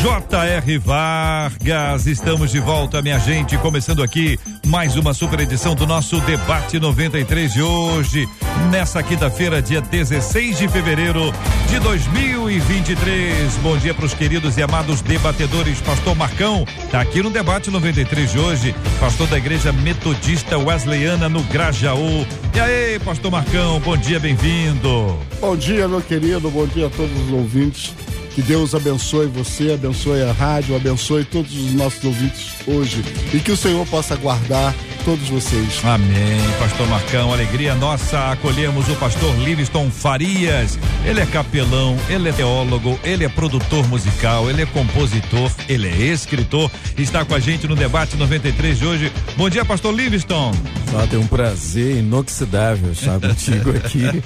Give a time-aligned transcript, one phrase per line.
[0.00, 0.78] J.R.
[0.78, 6.80] Vargas, estamos de volta, minha gente, começando aqui mais uma super edição do nosso Debate
[6.80, 8.26] 93 de hoje,
[8.70, 11.30] nessa quinta-feira, dia 16 de fevereiro
[11.68, 13.54] de 2023.
[13.56, 15.82] Bom dia para os queridos e amados debatedores.
[15.82, 21.42] Pastor Marcão tá aqui no Debate 93 de hoje, pastor da Igreja Metodista Wesleyana no
[21.42, 22.26] Grajaú.
[22.54, 25.18] E aí, pastor Marcão, bom dia, bem-vindo.
[25.42, 27.94] Bom dia, meu querido, bom dia a todos os ouvintes
[28.34, 33.50] que Deus abençoe você, abençoe a rádio, abençoe todos os nossos ouvintes hoje e que
[33.50, 34.74] o Senhor possa guardar
[35.04, 35.80] todos vocês.
[35.84, 36.40] Amém.
[36.58, 38.30] Pastor Marcão, alegria nossa.
[38.30, 40.78] Acolhemos o pastor Livingston Farias.
[41.04, 45.96] Ele é capelão, ele é teólogo, ele é produtor musical, ele é compositor, ele é
[46.12, 46.70] escritor.
[46.96, 49.12] Está com a gente no debate 93 de hoje.
[49.36, 50.52] Bom dia, pastor Livingston.
[50.90, 54.22] Só tem um prazer inoxidável estar contigo aqui.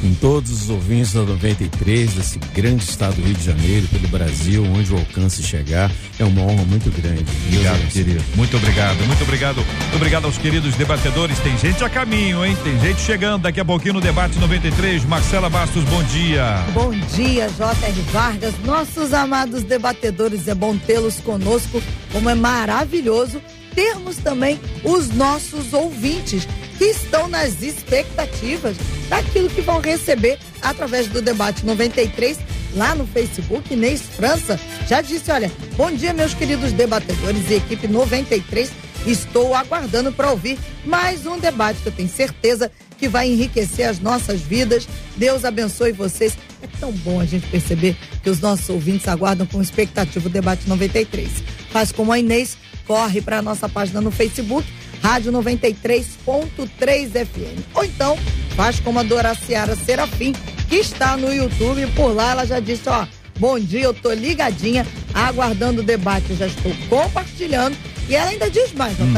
[0.00, 4.64] Com todos os ouvintes da 93, desse grande estado do Rio de Janeiro, pelo Brasil,
[4.64, 5.90] onde o alcance chegar.
[6.18, 7.24] É uma honra muito grande.
[7.48, 8.24] Obrigado, querido.
[8.36, 9.56] Muito obrigado, muito obrigado.
[9.56, 11.38] Muito obrigado aos queridos debatedores.
[11.38, 12.56] Tem gente a caminho, hein?
[12.62, 15.04] Tem gente chegando daqui a pouquinho no debate 93.
[15.04, 16.64] Marcela Bastos, bom dia.
[16.72, 18.00] Bom dia, J.R.
[18.12, 18.54] Vargas.
[18.64, 21.82] Nossos amados debatedores, é bom tê-los conosco.
[22.12, 23.40] Como é maravilhoso
[23.74, 26.46] termos também os nossos ouvintes
[26.78, 28.76] que estão nas expectativas
[29.08, 32.38] daquilo que vão receber através do debate 93
[32.74, 33.72] lá no Facebook.
[33.72, 38.70] Inês França já disse: Olha, bom dia, meus queridos debatedores e equipe 93.
[39.06, 43.98] Estou aguardando para ouvir mais um debate que eu tenho certeza que vai enriquecer as
[43.98, 44.88] nossas vidas.
[45.16, 46.36] Deus abençoe vocês.
[46.62, 50.66] É tão bom a gente perceber que os nossos ouvintes aguardam com expectativa o debate
[50.66, 51.28] 93.
[51.70, 52.56] Faz como a Inês,
[52.86, 54.66] corre para a nossa página no Facebook
[55.04, 57.60] Rádio 93.3 FM.
[57.74, 58.18] Ou então,
[58.56, 60.32] faz como a Doraciara Serafim,
[60.66, 61.86] que está no YouTube.
[61.88, 63.06] Por lá ela já disse, ó,
[63.38, 67.76] bom dia, eu tô ligadinha, aguardando o debate, já estou compartilhando.
[68.08, 69.12] E ela ainda diz mais, hum.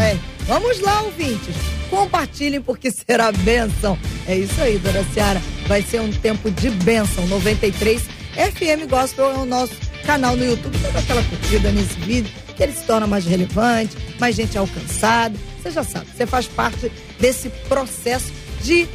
[0.49, 1.55] Vamos lá, ouvintes.
[1.89, 3.97] Compartilhem porque será bênção.
[4.27, 5.41] É isso aí, Dora Ciara.
[5.69, 7.25] Vai ser um tempo de bênção.
[7.29, 10.77] 93 FM Gospel é o nosso canal no YouTube.
[10.79, 15.37] Toda aquela curtida nesse vídeo, que ele se torna mais relevante, mais gente alcançada
[15.67, 18.87] você já sabe, você faz parte desse processo de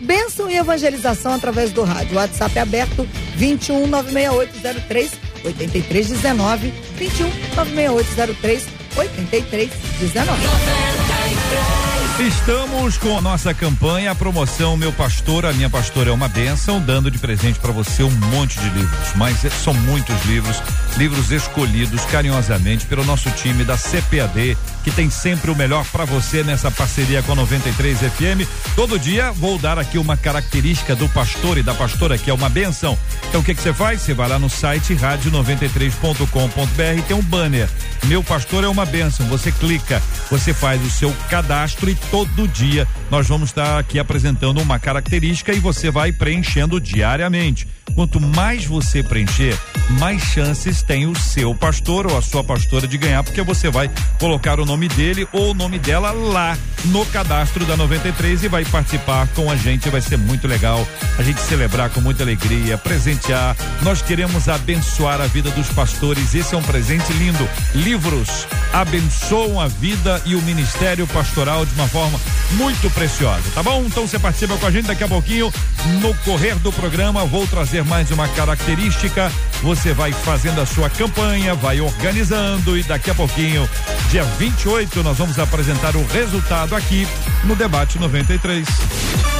[0.00, 2.16] bênção e evangelização através do rádio.
[2.16, 5.12] WhatsApp é aberto 21 96803
[5.44, 8.66] 8319 21 96803
[8.96, 11.89] 8319.
[12.20, 16.78] Estamos com a nossa campanha, a promoção Meu Pastor, a Minha Pastora é uma Bênção,
[16.78, 19.14] dando de presente para você um monte de livros.
[19.16, 20.62] Mas é, são muitos livros,
[20.98, 24.54] livros escolhidos carinhosamente pelo nosso time da CPAD,
[24.84, 28.46] que tem sempre o melhor para você nessa parceria com a 93 FM.
[28.76, 32.50] Todo dia vou dar aqui uma característica do pastor e da pastora, que é uma
[32.50, 32.98] benção.
[33.30, 34.02] Então o que que você faz?
[34.02, 37.70] Você vai lá no site rádio93.com.br, tem um banner.
[38.04, 39.26] Meu pastor é uma benção.
[39.28, 44.60] Você clica, você faz o seu cadastro e todo dia nós vamos estar aqui apresentando
[44.60, 47.66] uma característica e você vai preenchendo diariamente.
[47.94, 49.58] Quanto mais você preencher,
[49.98, 53.90] mais chances tem o seu pastor ou a sua pastora de ganhar, porque você vai
[54.18, 56.56] colocar o nome dele ou o nome dela lá
[56.86, 59.90] no cadastro da 93 e vai participar com a gente.
[59.90, 60.86] Vai ser muito legal
[61.18, 63.56] a gente celebrar com muita alegria, presentear.
[63.82, 66.34] Nós queremos abençoar a vida dos pastores.
[66.34, 67.46] Esse é um presente lindo.
[67.74, 72.20] Livros abençoam a vida e o ministério pastoral de uma forma
[72.52, 73.84] muito preciosa, tá bom?
[73.84, 75.52] Então você participa com a gente daqui a pouquinho
[76.00, 77.24] no correr do programa.
[77.24, 79.30] Vou trazer mais uma característica.
[79.62, 83.68] Você vai fazendo a sua campanha, vai organizando e daqui a pouquinho,
[84.08, 87.06] dia 28, nós vamos apresentar o resultado aqui
[87.44, 89.39] no debate 93.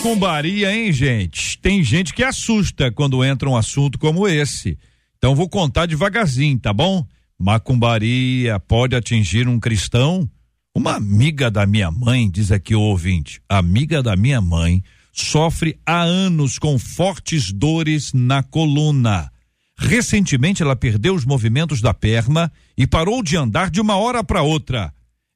[0.00, 1.58] Macumbaria, hein, gente?
[1.58, 4.78] Tem gente que assusta quando entra um assunto como esse.
[5.18, 7.06] Então vou contar devagarzinho, tá bom?
[7.38, 10.26] Macumbaria pode atingir um cristão?
[10.74, 14.82] Uma amiga da minha mãe, diz aqui o ouvinte, amiga da minha mãe,
[15.12, 19.30] sofre há anos com fortes dores na coluna.
[19.76, 24.40] Recentemente ela perdeu os movimentos da perna e parou de andar de uma hora para
[24.40, 24.94] outra.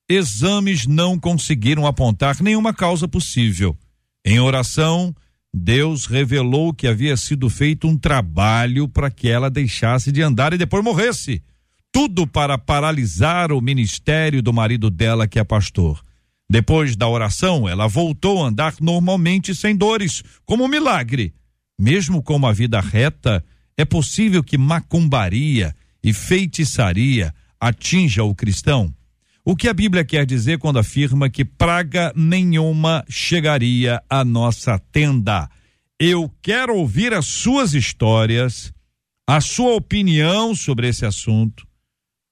[0.09, 3.77] Exames não conseguiram apontar nenhuma causa possível.
[4.25, 5.15] Em oração,
[5.53, 10.59] Deus revelou que havia sido feito um trabalho para que ela deixasse de andar e
[10.59, 11.43] depois morresse.
[11.93, 16.03] Tudo para paralisar o ministério do marido dela, que é pastor.
[16.51, 21.33] Depois da oração, ela voltou a andar normalmente sem dores, como um milagre.
[21.79, 23.45] Mesmo com uma vida reta,
[23.77, 28.93] é possível que macumbaria e feitiçaria atinja o cristão?
[29.47, 35.51] O que a Bíblia quer dizer quando afirma que praga nenhuma chegaria à nossa tenda?
[36.01, 38.73] Eu quero ouvir as suas histórias,
[39.27, 41.67] a sua opinião sobre esse assunto.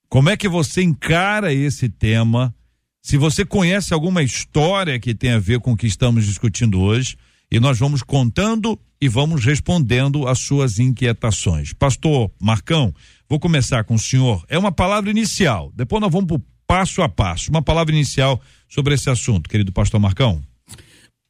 [0.08, 2.54] Como é que você encara esse tema?
[3.02, 7.18] Se você conhece alguma história que tem a ver com o que estamos discutindo hoje,
[7.50, 11.74] e nós vamos contando e vamos respondendo às suas inquietações.
[11.74, 12.94] Pastor Marcão,
[13.28, 14.42] vou começar com o senhor.
[14.48, 16.40] É uma palavra inicial, depois nós vamos para
[16.72, 17.50] passo a passo.
[17.50, 20.42] Uma palavra inicial sobre esse assunto, querido pastor Marcão.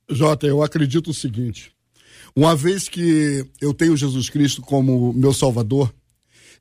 [0.08, 1.72] Jota, eu acredito o seguinte:
[2.36, 5.92] uma vez que eu tenho Jesus Cristo como meu Salvador,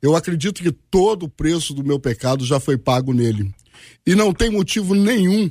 [0.02, 3.54] eu acredito que todo o preço do meu pecado já foi pago nele.
[4.04, 5.48] E não tem motivo nenhum,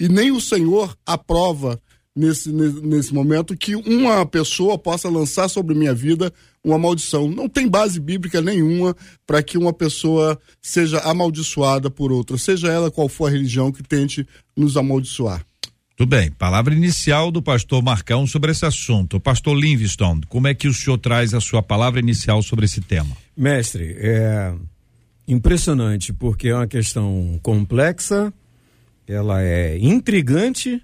[0.00, 1.78] e nem o Senhor aprova
[2.14, 6.32] nesse, nesse momento que uma pessoa possa lançar sobre minha vida
[6.64, 7.28] uma maldição.
[7.28, 8.94] Não tem base bíblica nenhuma
[9.26, 13.82] para que uma pessoa seja amaldiçoada por outra, seja ela qual for a religião que
[13.82, 14.26] tente
[14.56, 15.44] nos amaldiçoar.
[15.96, 16.30] Tudo bem.
[16.30, 19.20] Palavra inicial do pastor Marcão sobre esse assunto.
[19.20, 23.16] Pastor Livingstone, como é que o senhor traz a sua palavra inicial sobre esse tema?
[23.36, 24.54] Mestre, é
[25.28, 28.32] impressionante porque é uma questão complexa,
[29.06, 30.82] ela é intrigante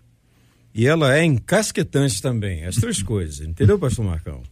[0.78, 4.44] e ela é encasquetante também, as três coisas, entendeu, pastor Marcão?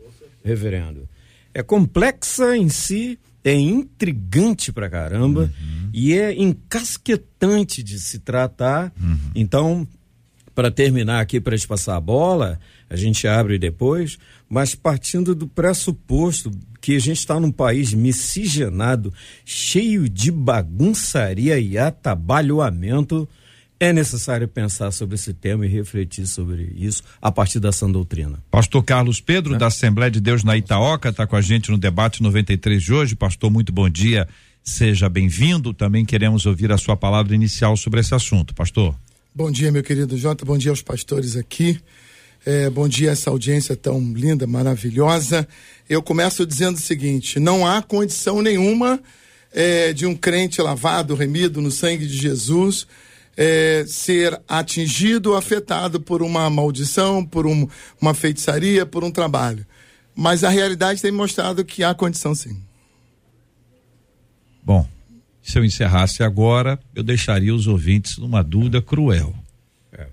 [0.44, 1.08] Reverendo.
[1.54, 5.90] É complexa em si, é intrigante pra caramba uhum.
[5.92, 8.92] e é encasquetante de se tratar.
[9.00, 9.18] Uhum.
[9.36, 9.88] Então,
[10.52, 12.58] para terminar aqui, para passar a bola,
[12.90, 14.18] a gente abre depois,
[14.48, 16.50] mas partindo do pressuposto
[16.80, 19.14] que a gente está num país miscigenado,
[19.44, 23.28] cheio de bagunçaria e atabalhoamento
[23.78, 28.42] é necessário pensar sobre esse tema e refletir sobre isso a partir da sã doutrina.
[28.50, 29.58] Pastor Carlos Pedro, é.
[29.58, 33.14] da Assembleia de Deus na Itaoca, está com a gente no debate 93 de hoje.
[33.14, 34.26] Pastor, muito bom dia.
[34.62, 35.74] Seja bem-vindo.
[35.74, 38.54] Também queremos ouvir a sua palavra inicial sobre esse assunto.
[38.54, 38.94] Pastor.
[39.34, 40.44] Bom dia, meu querido Jota.
[40.44, 41.78] Bom dia aos pastores aqui.
[42.44, 45.46] É, bom dia a essa audiência tão linda, maravilhosa.
[45.88, 48.98] Eu começo dizendo o seguinte: não há condição nenhuma
[49.52, 52.86] é, de um crente lavado, remido no sangue de Jesus
[53.36, 57.68] é, ser atingido ou afetado por uma maldição, por um,
[58.00, 59.66] uma feitiçaria, por um trabalho.
[60.14, 62.62] Mas a realidade tem mostrado que há condição sim.
[64.62, 64.88] Bom,
[65.42, 69.34] se eu encerrasse agora, eu deixaria os ouvintes numa dúvida cruel.
[69.92, 70.06] É.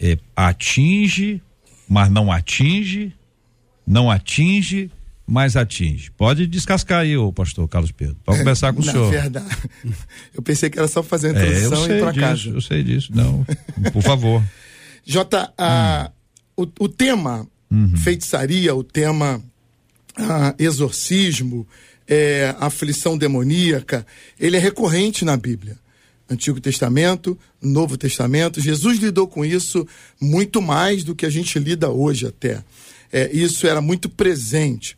[0.00, 1.42] É, atinge,
[1.88, 3.14] mas não atinge,
[3.86, 4.90] não atinge,
[5.26, 6.10] mais atinge.
[6.12, 8.16] Pode descascar aí, o pastor Carlos Pedro.
[8.24, 9.10] Pode começar com o senhor.
[9.10, 9.56] verdade.
[10.32, 12.48] Eu pensei que era só fazer a é, introdução é, e ir para casa.
[12.48, 13.10] Eu sei disso.
[13.14, 13.44] Não,
[13.92, 14.42] por favor.
[15.04, 15.52] Jota,
[16.56, 16.62] hum.
[16.64, 17.96] o, o tema uhum.
[17.96, 19.42] feitiçaria, o tema
[20.58, 21.66] exorcismo,
[22.06, 24.06] é, aflição demoníaca,
[24.38, 25.76] ele é recorrente na Bíblia.
[26.28, 28.60] Antigo Testamento, Novo Testamento.
[28.60, 29.86] Jesus lidou com isso
[30.20, 32.64] muito mais do que a gente lida hoje até.
[33.12, 34.96] É, isso era muito presente.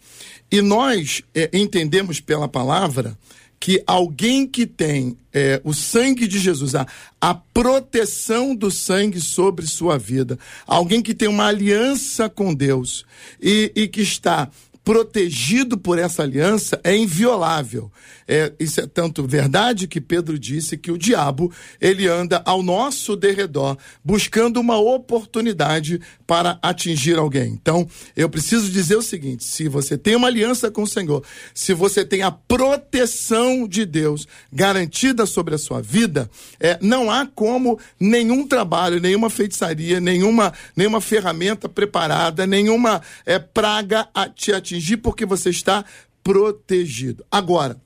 [0.50, 3.16] E nós é, entendemos pela palavra
[3.60, 6.86] que alguém que tem é, o sangue de Jesus, a,
[7.20, 13.04] a proteção do sangue sobre sua vida, alguém que tem uma aliança com Deus
[13.40, 14.48] e, e que está
[14.88, 17.92] protegido por essa aliança é inviolável.
[18.26, 23.14] É, isso é tanto verdade que Pedro disse que o diabo ele anda ao nosso
[23.14, 27.49] derredor buscando uma oportunidade para atingir alguém.
[27.49, 31.75] Então, eu preciso dizer o seguinte: se você tem uma aliança com o Senhor, se
[31.75, 37.78] você tem a proteção de Deus garantida sobre a sua vida, é, não há como
[38.00, 45.26] nenhum trabalho, nenhuma feitiçaria, nenhuma, nenhuma ferramenta preparada, nenhuma é, praga te atingir atingir porque
[45.26, 45.85] você está
[46.23, 47.25] protegido.
[47.30, 47.80] Agora,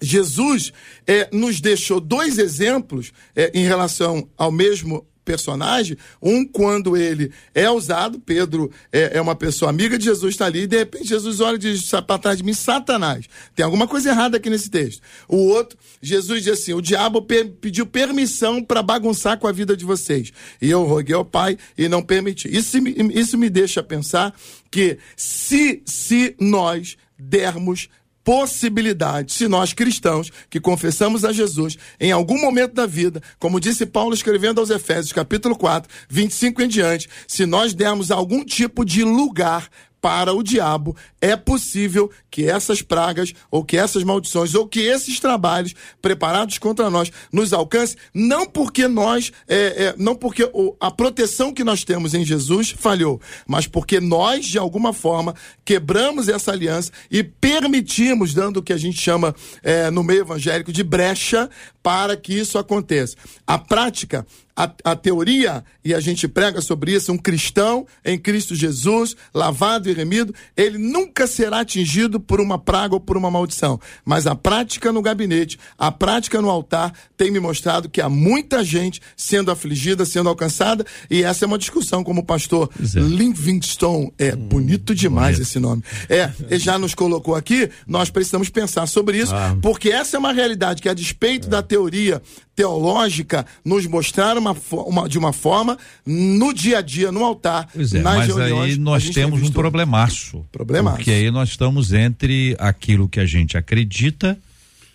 [0.00, 0.72] Jesus
[1.06, 5.96] é, nos deixou dois exemplos é, em relação ao mesmo personagem.
[6.20, 10.62] Um, quando ele é usado, Pedro é, é uma pessoa amiga de Jesus, está ali,
[10.62, 13.26] e de repente Jesus olha e diz para trás de mim, Satanás.
[13.54, 15.02] Tem alguma coisa errada aqui nesse texto.
[15.28, 17.22] O outro, Jesus diz assim: o diabo
[17.60, 20.32] pediu permissão para bagunçar com a vida de vocês.
[20.60, 22.48] E eu roguei ao Pai e não permiti.
[22.54, 22.78] Isso,
[23.14, 24.34] isso me deixa pensar
[24.70, 27.88] que se, se nós dermos
[28.24, 33.84] possibilidade, se nós cristãos que confessamos a Jesus em algum momento da vida, como disse
[33.84, 39.02] Paulo escrevendo aos Efésios, capítulo 4, 25 em diante, se nós dermos algum tipo de
[39.04, 39.68] lugar
[40.00, 45.20] para o diabo, é possível que essas pragas, ou que essas maldições, ou que esses
[45.20, 50.90] trabalhos preparados contra nós nos alcance, não porque nós, é, é, não porque o, a
[50.90, 56.50] proteção que nós temos em Jesus falhou, mas porque nós, de alguma forma, quebramos essa
[56.50, 61.48] aliança e permitimos, dando o que a gente chama é, no meio evangélico de brecha,
[61.82, 63.16] para que isso aconteça.
[63.46, 64.26] A prática
[64.56, 69.88] a, a, teoria, e a gente prega sobre isso, um cristão em Cristo Jesus, lavado
[69.88, 73.78] e remido, ele nunca será atingido por uma praga ou por uma maldição.
[74.04, 78.64] Mas a prática no gabinete, a prática no altar, tem me mostrado que há muita
[78.64, 83.00] gente sendo afligida, sendo alcançada, e essa é uma discussão, como o pastor é.
[83.00, 85.48] Livingstone, é hum, bonito demais bonito.
[85.48, 85.82] esse nome.
[86.08, 89.56] É, ele já nos colocou aqui, nós precisamos pensar sobre isso, ah.
[89.60, 91.50] porque essa é uma realidade que, a despeito é.
[91.50, 92.22] da teoria
[92.54, 97.94] teológica, nos mostrar uma, uma, de uma forma no dia a dia, no altar, pois
[97.94, 98.72] é, nas mas reuniões.
[98.72, 100.44] Aí nós temos um problemaço.
[100.52, 101.01] Problemaço.
[101.02, 104.38] Porque aí nós estamos entre aquilo que a gente acredita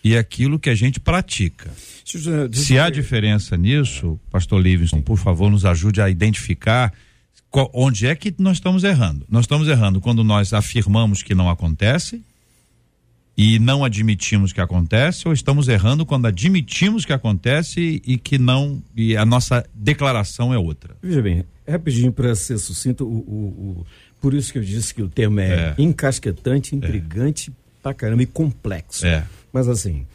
[0.02, 1.70] e aquilo que a gente pratica.
[2.52, 6.94] Se há diferença nisso, pastor Livingston, por favor, nos ajude a identificar
[7.74, 9.26] onde é que nós estamos errando.
[9.28, 12.22] Nós estamos errando quando nós afirmamos que não acontece
[13.36, 18.82] e não admitimos que acontece ou estamos errando quando admitimos que acontece e que não
[18.96, 20.96] e a nossa declaração é outra?
[21.02, 23.46] Veja bem, rapidinho para ser sucinto, o, o,
[23.80, 23.86] o,
[24.20, 25.82] por isso que eu disse que o termo é, é.
[25.82, 27.54] encasquetante, intrigante é.
[27.82, 29.06] pra caramba e complexo.
[29.06, 29.24] É.
[29.52, 30.06] Mas assim,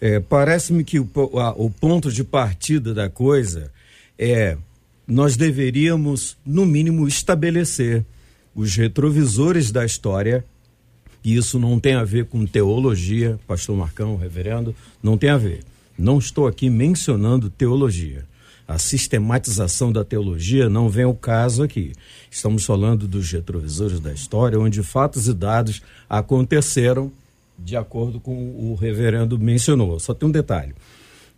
[0.00, 3.70] é, parece-me que o, a, o ponto de partida da coisa
[4.18, 4.56] é
[5.06, 8.04] nós deveríamos, no mínimo, estabelecer
[8.54, 10.44] os retrovisores da história
[11.22, 15.60] e isso não tem a ver com teologia, pastor Marcão, reverendo, não tem a ver.
[15.98, 18.24] Não estou aqui mencionando teologia.
[18.70, 21.92] A sistematização da teologia não vem ao caso aqui.
[22.30, 27.10] Estamos falando dos retrovisores da história, onde fatos e dados aconteceram
[27.58, 29.98] de acordo com o reverendo mencionou.
[29.98, 30.74] Só tem um detalhe.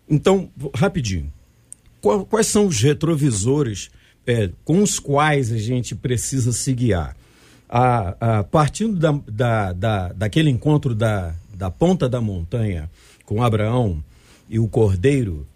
[0.09, 1.33] Então, rapidinho.
[2.29, 3.91] Quais são os retrovisores
[4.27, 7.17] é, com os quais a gente precisa se guiar?
[7.73, 12.91] a, a partindo da, da, da, daquele encontro da, da ponta da montanha
[13.25, 14.05] com Abraão
[14.47, 15.47] e o cordeiro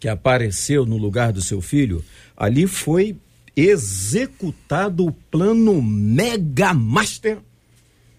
[0.00, 2.02] que apareceu no lugar do seu filho,
[2.34, 3.16] ali foi
[3.54, 7.38] executado o plano mega master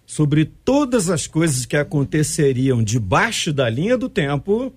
[0.06, 4.72] sobre todas as coisas que aconteceriam debaixo da linha do tempo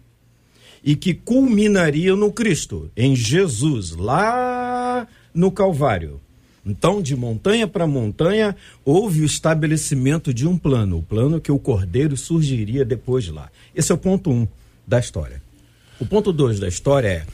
[0.83, 6.21] e que culminariam no Cristo, em Jesus, lá no Calvário.
[6.65, 11.59] Então, de montanha para montanha, houve o estabelecimento de um plano, o plano que o
[11.59, 13.51] cordeiro surgiria depois de lá.
[13.75, 14.49] Esse é o ponto um
[14.87, 15.43] da história.
[16.01, 17.27] O ponto dois da história é: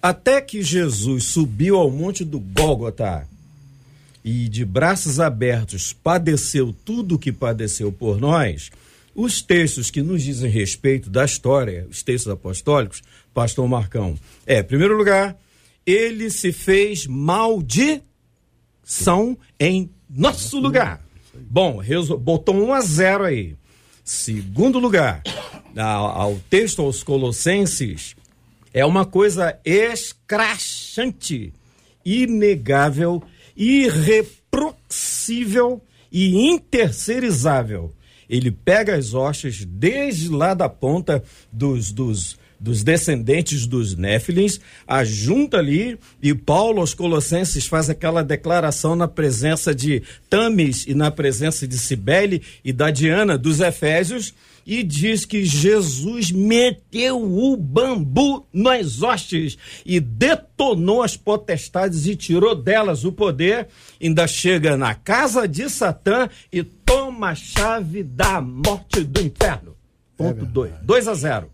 [0.00, 3.26] até que Jesus subiu ao monte do Gólgota
[4.24, 8.70] e de braços abertos padeceu tudo o que padeceu por nós,
[9.14, 14.64] os textos que nos dizem respeito da história, os textos apostólicos, pastor Marcão, é, em
[14.64, 15.36] primeiro lugar,
[15.86, 18.08] ele se fez maldito
[18.88, 21.04] são em nosso lugar.
[21.34, 21.82] Bom,
[22.20, 23.54] botou 1 a 0 aí.
[24.02, 25.22] Segundo lugar,
[25.84, 28.14] ao texto aos Colossenses,
[28.72, 31.52] é uma coisa escrachante,
[32.04, 33.20] inegável,
[33.56, 37.92] irreproxível e intercerizável.
[38.28, 45.58] Ele pega as hostes desde lá da ponta dos, dos dos descendentes dos Néfilins, ajunta
[45.58, 51.68] ali, e Paulo aos Colossenses faz aquela declaração na presença de Tamis e na presença
[51.68, 54.34] de Cibele e da Diana dos Efésios,
[54.68, 59.56] e diz que Jesus meteu o bambu nas hostes
[59.86, 66.28] e detonou as potestades e tirou delas o poder, ainda chega na casa de Satã
[66.52, 69.74] e toma a chave da morte do inferno.
[70.14, 70.70] Ponto 2.
[70.70, 71.50] É 2 a 0.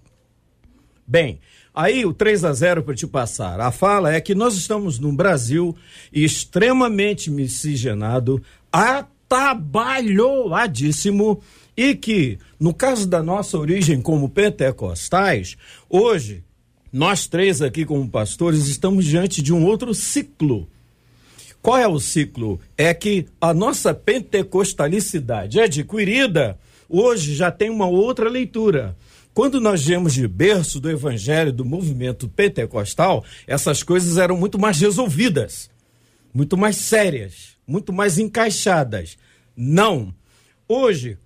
[1.07, 1.39] Bem,
[1.73, 3.61] aí o 3 a 0 para te passar.
[3.61, 5.77] A fala é que nós estamos num Brasil
[6.13, 8.43] extremamente miscigenado,
[8.73, 11.41] atabalhoadíssimo
[11.77, 15.57] e que, no caso da nossa origem como pentecostais,
[15.89, 16.45] hoje
[16.93, 20.69] nós três aqui como pastores estamos diante de um outro ciclo.
[21.61, 22.61] Qual é o ciclo?
[22.77, 28.97] É que a nossa pentecostalicidade adquirida hoje já tem uma outra leitura.
[29.33, 34.81] Quando nós viemos de berço do evangelho do movimento pentecostal, essas coisas eram muito mais
[34.81, 35.69] resolvidas,
[36.33, 39.19] muito mais sérias, muito mais encaixadas.
[39.57, 40.15] Não.
[40.69, 41.19] Hoje,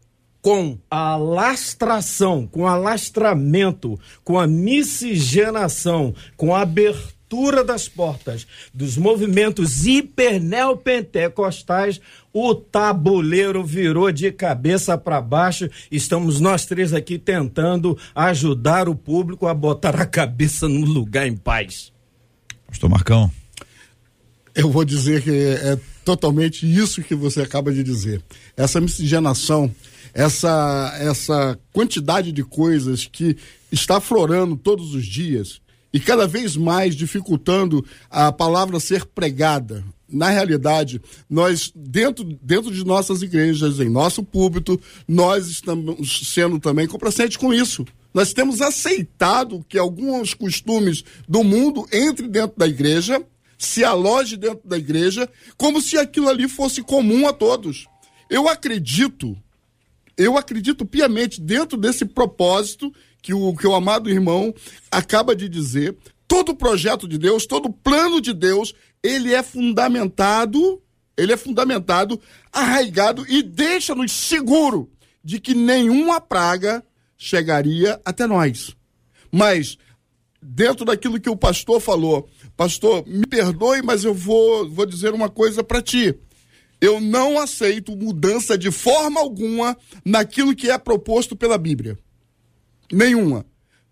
[0.48, 9.86] com a lastração, com alastramento, com a miscigenação, com a abertura das portas dos movimentos
[9.86, 12.00] hiperneopentecostais,
[12.32, 15.68] o tabuleiro virou de cabeça para baixo.
[15.92, 21.36] Estamos nós três aqui tentando ajudar o público a botar a cabeça no lugar em
[21.36, 21.92] paz.
[22.66, 23.30] Pastor Marcão.
[24.54, 28.22] Eu vou dizer que é totalmente isso que você acaba de dizer.
[28.56, 29.70] Essa miscigenação,
[30.14, 33.36] essa, essa quantidade de coisas que
[33.70, 35.60] está florando todos os dias
[35.92, 39.84] e cada vez mais dificultando a palavra ser pregada.
[40.10, 46.86] Na realidade, nós, dentro, dentro de nossas igrejas, em nosso púlpito, nós estamos sendo também
[46.86, 47.86] complacentes com isso.
[48.12, 53.22] Nós temos aceitado que alguns costumes do mundo entrem dentro da igreja
[53.58, 57.88] se aloje dentro da igreja, como se aquilo ali fosse comum a todos.
[58.30, 59.36] Eu acredito,
[60.18, 64.52] eu acredito piamente dentro desse propósito que o, que o amado irmão
[64.90, 65.96] acaba de dizer.
[66.26, 70.82] Todo projeto de Deus, todo plano de Deus, ele é fundamentado,
[71.16, 72.20] ele é fundamentado,
[72.52, 74.90] arraigado e deixa-nos seguro
[75.22, 76.84] de que nenhuma praga
[77.16, 78.76] chegaria até nós.
[79.30, 79.78] Mas
[80.42, 85.28] dentro daquilo que o pastor falou, pastor, me perdoe, mas eu vou, vou dizer uma
[85.28, 86.14] coisa para ti.
[86.80, 91.98] Eu não aceito mudança de forma alguma naquilo que é proposto pela Bíblia.
[92.92, 93.44] Nenhuma.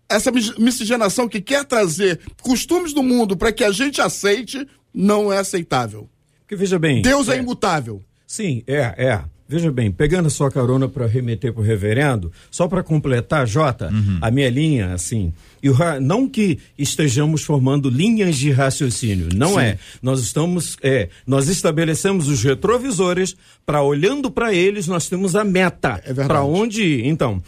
[0.09, 5.37] Essa miscigenação que quer trazer costumes do mundo para que a gente aceite não é
[5.37, 6.09] aceitável.
[6.47, 7.01] Que veja bem.
[7.01, 8.01] Deus é, é imutável.
[8.25, 9.23] Sim, é, é.
[9.49, 13.89] Veja bem, pegando a sua carona para remeter para o reverendo, só para completar, Jota,
[13.89, 14.17] uhum.
[14.21, 15.31] a minha linha, assim,
[15.63, 15.69] e
[16.01, 19.59] não que estejamos formando linhas de raciocínio, não Sim.
[19.61, 19.77] é.
[20.01, 26.01] Nós estamos, é, nós estabelecemos os retrovisores para olhando para eles, nós temos a meta.
[26.05, 27.05] É para onde ir.
[27.05, 27.41] Então,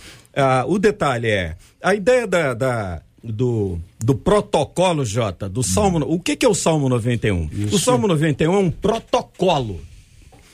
[0.67, 5.99] o detalhe é, a ideia da, da do, do protocolo, Jota, do Salmo.
[5.99, 6.13] Uhum.
[6.13, 7.49] O que, que é o Salmo 91?
[7.51, 7.75] Isso.
[7.75, 9.81] O Salmo 91 é um protocolo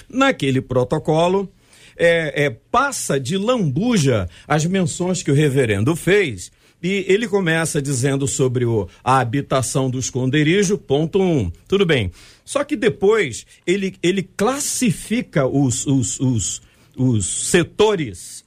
[0.09, 1.51] Naquele protocolo,
[1.97, 6.51] é, é, passa de lambuja as menções que o reverendo fez.
[6.81, 11.51] E ele começa dizendo sobre o, a habitação do esconderijo, ponto um.
[11.67, 12.11] Tudo bem.
[12.43, 16.61] Só que depois ele, ele classifica os, os, os,
[16.95, 18.45] os setores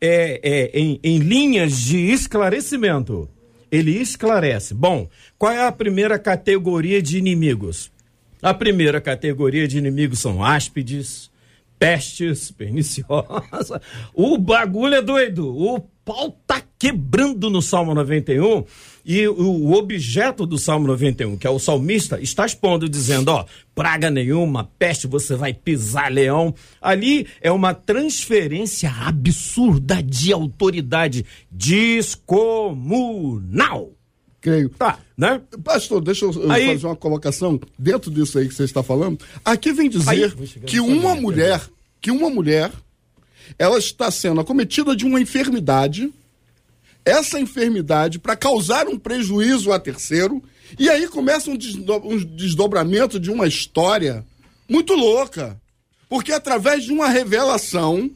[0.00, 3.28] é, é, em, em linhas de esclarecimento.
[3.70, 4.74] Ele esclarece.
[4.74, 7.91] Bom, qual é a primeira categoria de inimigos?
[8.42, 11.30] A primeira categoria de inimigos são áspides,
[11.78, 13.70] pestes perniciosas.
[14.12, 15.56] O bagulho é doido.
[15.56, 18.64] O pau tá quebrando no Salmo 91
[19.04, 23.44] e o objeto do Salmo 91, que é o salmista, está expondo, dizendo: ó,
[23.76, 26.52] praga nenhuma, peste, você vai pisar leão.
[26.80, 32.72] Ali é uma transferência absurda de autoridade descomunal
[34.42, 34.68] creio.
[34.70, 35.40] Tá, né?
[35.64, 36.66] Pastor, deixa eu aí...
[36.66, 39.24] fazer uma colocação dentro disso aí que você está falando.
[39.44, 41.62] Aqui vem dizer aí, que uma mulher,
[42.00, 42.70] que uma mulher,
[43.58, 46.12] ela está sendo acometida de uma enfermidade,
[47.04, 50.42] essa enfermidade, para causar um prejuízo a terceiro,
[50.78, 54.24] e aí começa um, desdobramento de uma história
[54.68, 55.60] muito louca.
[56.08, 58.10] Porque através de uma revelação,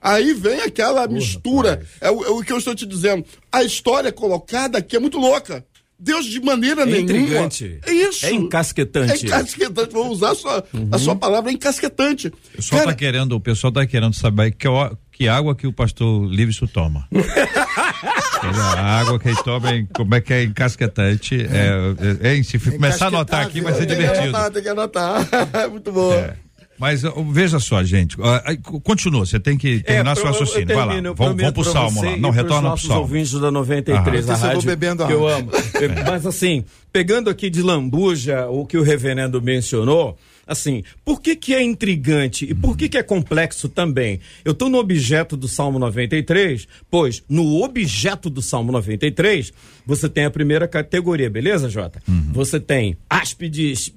[0.00, 1.82] Aí vem aquela Porra, mistura.
[2.00, 3.24] É o, é o, que eu estou te dizendo.
[3.50, 5.64] A história colocada aqui é muito louca.
[6.00, 7.12] Deus de maneira é nenhuma.
[7.12, 7.80] Intrigante.
[7.84, 8.24] É isso.
[8.24, 9.24] É encasquetante.
[9.24, 9.92] É encasquetante.
[9.92, 10.88] Vou usar a sua, uhum.
[10.92, 12.28] a sua palavra, é encasquetante.
[12.28, 14.68] O pessoal está querendo, o pessoal tá querendo saber que,
[15.10, 17.08] que água que o pastor Livson toma.
[18.40, 21.34] a água que ele toma, como é que é encasquetante.
[21.34, 24.22] É, é, é, se começar a anotar aqui, vai ser divertido.
[24.22, 25.66] Tem que anotar, tem que anotar.
[25.68, 26.12] muito bom.
[26.12, 26.47] É.
[26.78, 28.16] Mas veja só, gente,
[28.84, 30.76] continua, você tem que terminar é, seu raciocínio.
[30.76, 32.16] Vai lá, vamos, vamos pro Salmo lá.
[32.16, 33.02] Não, retorna pro Salmo.
[33.02, 35.50] ouvintes da 93, ah, a rádio, bebendo que eu amo.
[36.06, 40.16] Mas assim, pegando aqui de lambuja o que o reverendo mencionou,
[40.48, 44.18] assim, por que que é intrigante e por que que é complexo também?
[44.42, 49.52] Eu estou no objeto do Salmo 93, pois no objeto do Salmo 93,
[49.84, 52.02] você tem a primeira categoria, beleza, Jota?
[52.08, 52.32] Uhum.
[52.32, 53.92] Você tem áspides,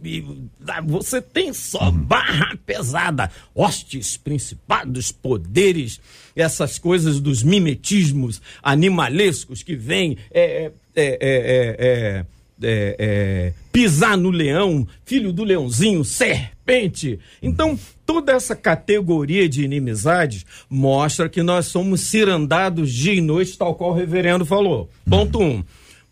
[0.85, 1.97] você tem só uhum.
[2.03, 6.01] barra pesada, hostes, principados, poderes,
[6.35, 12.25] essas coisas dos mimetismos animalescos que vêm, é, é, é, é,
[12.61, 17.19] é é, pisar no leão, filho do leãozinho, serpente.
[17.41, 23.75] Então, toda essa categoria de inimizades mostra que nós somos cirandados dia e noite, tal
[23.75, 24.89] qual o reverendo falou.
[25.09, 25.63] Ponto um.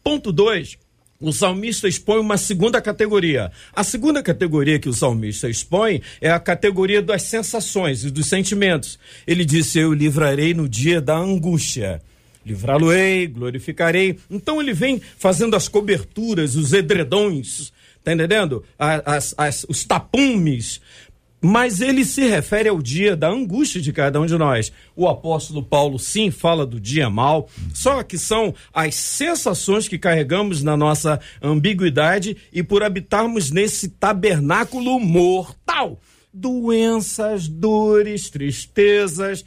[0.03, 0.77] Ponto dois,
[1.21, 3.51] o salmista expõe uma segunda categoria.
[3.73, 8.97] A segunda categoria que o salmista expõe é a categoria das sensações e dos sentimentos.
[9.27, 12.01] Ele disse: Eu livrarei no dia da angústia.
[12.45, 14.17] Livrá-lo-ei, glorificarei.
[14.29, 17.71] Então ele vem fazendo as coberturas, os edredões,
[18.03, 18.63] tá entendendo?
[18.77, 20.81] As, as, os tapumes
[21.41, 24.71] mas ele se refere ao dia da angústia de cada um de nós.
[24.95, 30.61] O apóstolo Paulo, sim, fala do dia mal, só que são as sensações que carregamos
[30.61, 35.99] na nossa ambiguidade e por habitarmos nesse tabernáculo mortal.
[36.31, 39.43] Doenças, dores, tristezas,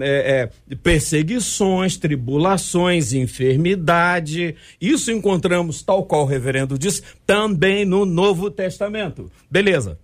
[0.00, 4.54] é, é, perseguições, tribulações, enfermidade.
[4.80, 9.30] Isso encontramos, tal qual o reverendo disse, também no Novo Testamento.
[9.50, 9.98] Beleza.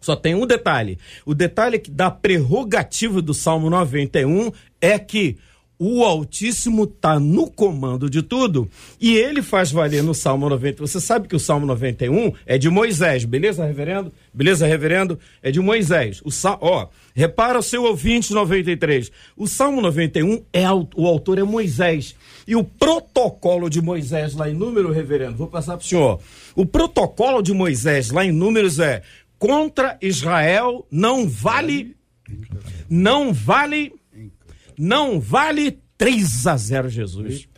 [0.00, 0.98] Só tem um detalhe.
[1.24, 5.38] O detalhe da prerrogativa do Salmo 91 é que
[5.84, 10.80] o Altíssimo está no comando de tudo e ele faz valer no Salmo 90.
[10.80, 14.12] Você sabe que o Salmo 91 é de Moisés, beleza, reverendo?
[14.32, 15.18] Beleza, reverendo?
[15.42, 16.22] É de Moisés.
[16.24, 16.56] O Sal...
[16.60, 19.10] Ó, repara o seu ouvinte 93.
[19.36, 22.14] O Salmo 91 é o autor é Moisés.
[22.46, 26.20] E o protocolo de Moisés lá em número, reverendo, vou passar para o senhor.
[26.54, 29.02] O protocolo de Moisés lá em números é
[29.36, 31.96] contra Israel não vale
[32.88, 33.92] não vale
[34.78, 37.48] não vale 3 a 0 Jesus.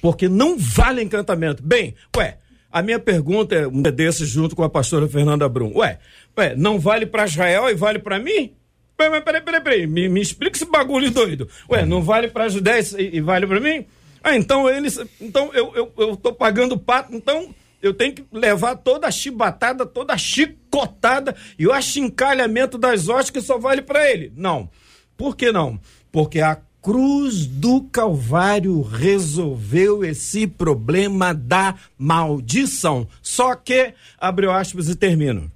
[0.00, 1.62] Porque não vale encantamento.
[1.62, 2.38] Bem, ué,
[2.70, 5.72] a minha pergunta é um desses junto com a pastora Fernanda Brum.
[5.76, 5.98] Ué,
[6.38, 8.52] ué não vale para Israel e vale para mim?
[8.96, 9.86] Peraí, peraí, peraí, peraí.
[9.86, 11.48] Me, me explica esse bagulho doido.
[11.70, 13.86] Ué, não vale para Judéia e, e vale para mim?
[14.22, 14.98] Ah, então eles.
[15.20, 19.86] Então eu, eu, eu tô pagando pato, então eu tenho que levar toda a chibatada,
[19.86, 24.32] toda a chicotada e o achincalhamento das hostes que só vale para ele.
[24.34, 24.68] Não.
[25.16, 25.78] Por que não?
[26.16, 33.06] Porque a cruz do Calvário resolveu esse problema da maldição.
[33.20, 35.52] Só que, abre aspas e termino.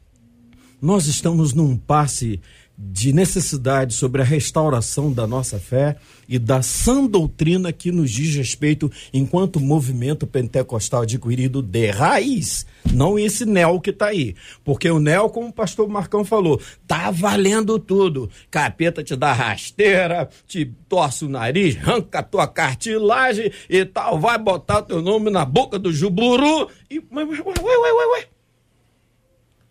[0.78, 2.42] Nós estamos num passe
[2.82, 8.34] de necessidade sobre a restauração da nossa fé e da sã doutrina que nos diz
[8.34, 14.34] respeito enquanto movimento pentecostal adquirido de raiz, não esse neo que está aí.
[14.64, 18.30] Porque o neo, como o pastor Marcão falou, tá valendo tudo.
[18.50, 24.38] Capeta te dá rasteira, te torce o nariz, arranca a tua cartilagem e tal, vai
[24.38, 26.98] botar teu nome na boca do juburu e...
[26.98, 28.26] Ué, ué, ué, ué, ué.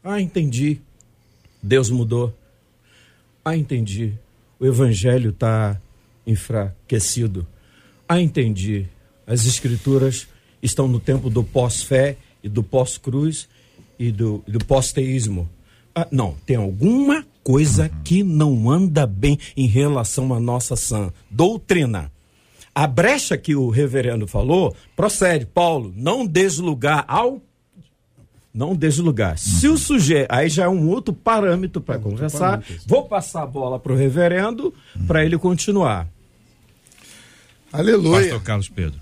[0.04, 0.80] Ah, entendi.
[1.62, 2.39] Deus mudou.
[3.44, 4.14] Ah, entendi.
[4.60, 5.80] O evangelho está
[6.26, 7.48] enfraquecido.
[8.08, 8.86] Ah, entendi.
[9.26, 10.28] As escrituras
[10.62, 13.48] estão no tempo do pós-fé e do pós-cruz
[13.98, 15.50] e do, do pós-teísmo.
[15.96, 18.04] Ah, não, tem alguma coisa uhum.
[18.04, 22.12] que não anda bem em relação à nossa sã doutrina.
[22.74, 27.42] A brecha que o reverendo falou procede, Paulo, não deslugar ao
[28.60, 29.32] não deslugar.
[29.32, 29.38] Uhum.
[29.38, 30.28] Se o sujeito.
[30.30, 32.62] Aí já é um outro parâmetro para é conversar.
[32.86, 35.06] Vou passar a bola para o reverendo uhum.
[35.08, 36.10] para ele continuar.
[37.72, 38.24] Aleluia.
[38.24, 39.00] Pastor Carlos Pedro.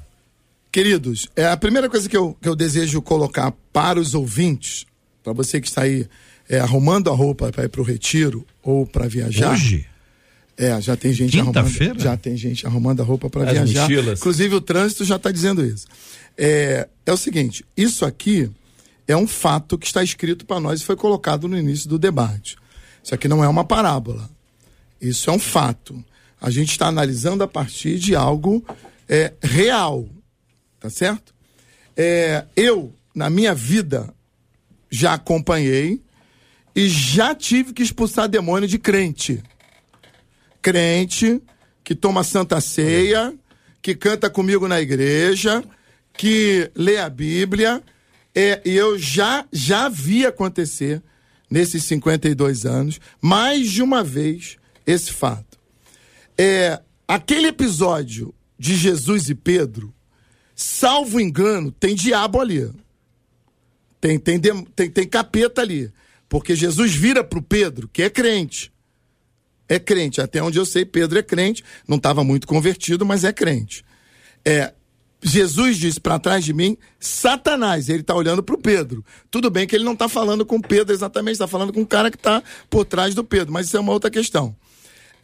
[0.72, 4.86] Queridos, é a primeira coisa que eu, que eu desejo colocar para os ouvintes,
[5.24, 6.06] para você que está aí
[6.48, 9.54] é, arrumando a roupa para ir para o retiro ou para viajar.
[9.54, 9.88] Hoje?
[10.56, 12.00] É, já tem gente arrumando.
[12.00, 13.82] Já tem gente arrumando a roupa para viajar.
[13.82, 14.20] Mochilas.
[14.20, 15.88] Inclusive o trânsito já está dizendo isso.
[16.38, 18.52] É, é o seguinte, isso aqui
[19.08, 22.58] é um fato que está escrito para nós e foi colocado no início do debate.
[23.02, 24.30] Isso aqui não é uma parábola.
[25.00, 26.04] Isso é um fato.
[26.42, 28.66] A gente está analisando a partir de algo
[29.08, 30.08] é, real.
[30.80, 31.34] Tá certo?
[31.96, 34.14] É, eu, na minha vida,
[34.90, 36.02] já acompanhei
[36.76, 39.42] e já tive que expulsar demônio de crente.
[40.62, 41.42] Crente
[41.84, 43.34] que toma santa ceia,
[43.82, 45.64] que canta comigo na igreja,
[46.14, 47.82] que lê a Bíblia
[48.40, 51.02] é, e eu já, já vi acontecer,
[51.50, 55.58] nesses 52 anos, mais de uma vez, esse fato.
[56.38, 59.92] É, aquele episódio de Jesus e Pedro,
[60.56, 62.72] salvo engano, tem diabo ali.
[64.00, 65.92] Tem, tem, tem, tem capeta ali.
[66.30, 68.72] Porque Jesus vira para o Pedro, que é crente.
[69.68, 70.22] É crente.
[70.22, 71.64] Até onde eu sei, Pedro é crente.
[71.88, 73.84] Não estava muito convertido, mas é crente.
[74.46, 74.74] É,
[75.22, 77.90] Jesus disse para trás de mim, Satanás.
[77.90, 79.04] Ele está olhando para o Pedro.
[79.32, 82.12] Tudo bem que ele não está falando com Pedro exatamente, está falando com o cara
[82.12, 84.56] que está por trás do Pedro, mas isso é uma outra questão.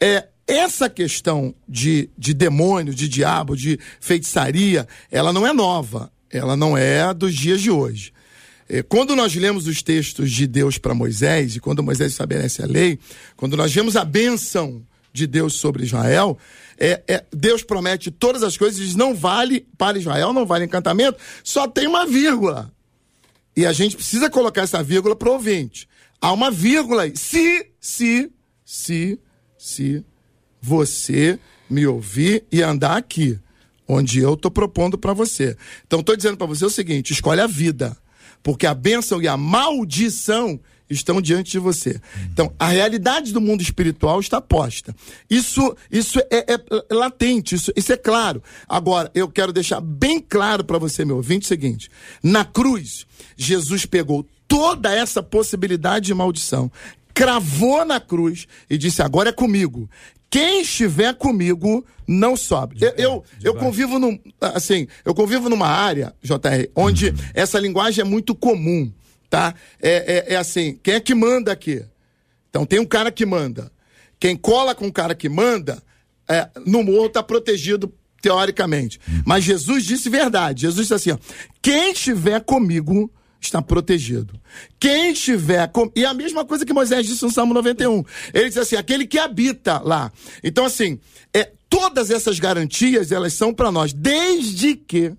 [0.00, 6.12] É, essa questão de, de demônio, de diabo, de feitiçaria, ela não é nova.
[6.30, 8.12] Ela não é dos dias de hoje.
[8.68, 12.66] É, quando nós lemos os textos de Deus para Moisés, e quando Moisés estabelece a
[12.66, 12.98] lei,
[13.36, 16.36] quando nós vemos a bênção de Deus sobre Israel,
[16.78, 21.18] é, é, Deus promete todas as coisas, diz não vale para Israel, não vale encantamento,
[21.42, 22.72] só tem uma vírgula.
[23.56, 25.88] E a gente precisa colocar essa vírgula para o ouvinte.
[26.20, 27.16] Há uma vírgula aí.
[27.16, 28.32] Se, se,
[28.64, 29.18] se,
[29.56, 30.04] se
[30.60, 31.38] você
[31.70, 33.38] me ouvir e andar aqui,
[33.86, 35.56] onde eu estou propondo para você.
[35.86, 37.96] Então, estou dizendo para você o seguinte: escolhe a vida,
[38.42, 42.00] porque a bênção e a maldição estão diante de você.
[42.32, 44.94] Então, a realidade do mundo espiritual está posta.
[45.28, 48.42] Isso, isso é, é latente, isso, isso é claro.
[48.68, 51.90] Agora, eu quero deixar bem claro para você, meu ouvinte, o seguinte:
[52.22, 56.70] na cruz, Jesus pegou toda essa possibilidade de maldição,
[57.12, 59.88] cravou na cruz e disse: agora é comigo.
[60.30, 62.76] Quem estiver comigo não sobe.
[62.80, 67.14] Eu, eu, eu convivo num, assim, eu convivo numa área, JR, onde uhum.
[67.32, 68.92] essa linguagem é muito comum
[69.28, 69.54] tá?
[69.80, 71.84] É, é, é assim, quem é que manda aqui?
[72.50, 73.70] Então tem um cara que manda.
[74.18, 75.82] Quem cola com o cara que manda,
[76.28, 78.98] é, no morro está protegido teoricamente.
[79.26, 80.62] Mas Jesus disse verdade.
[80.62, 81.18] Jesus disse assim: ó,
[81.60, 83.10] quem estiver comigo
[83.40, 84.40] está protegido.
[84.80, 85.90] Quem estiver com...
[85.94, 88.02] E a mesma coisa que Moisés disse no Salmo 91.
[88.32, 90.10] Ele diz assim: aquele que habita lá.
[90.42, 90.98] Então, assim,
[91.34, 95.12] é, todas essas garantias, elas são para nós, desde que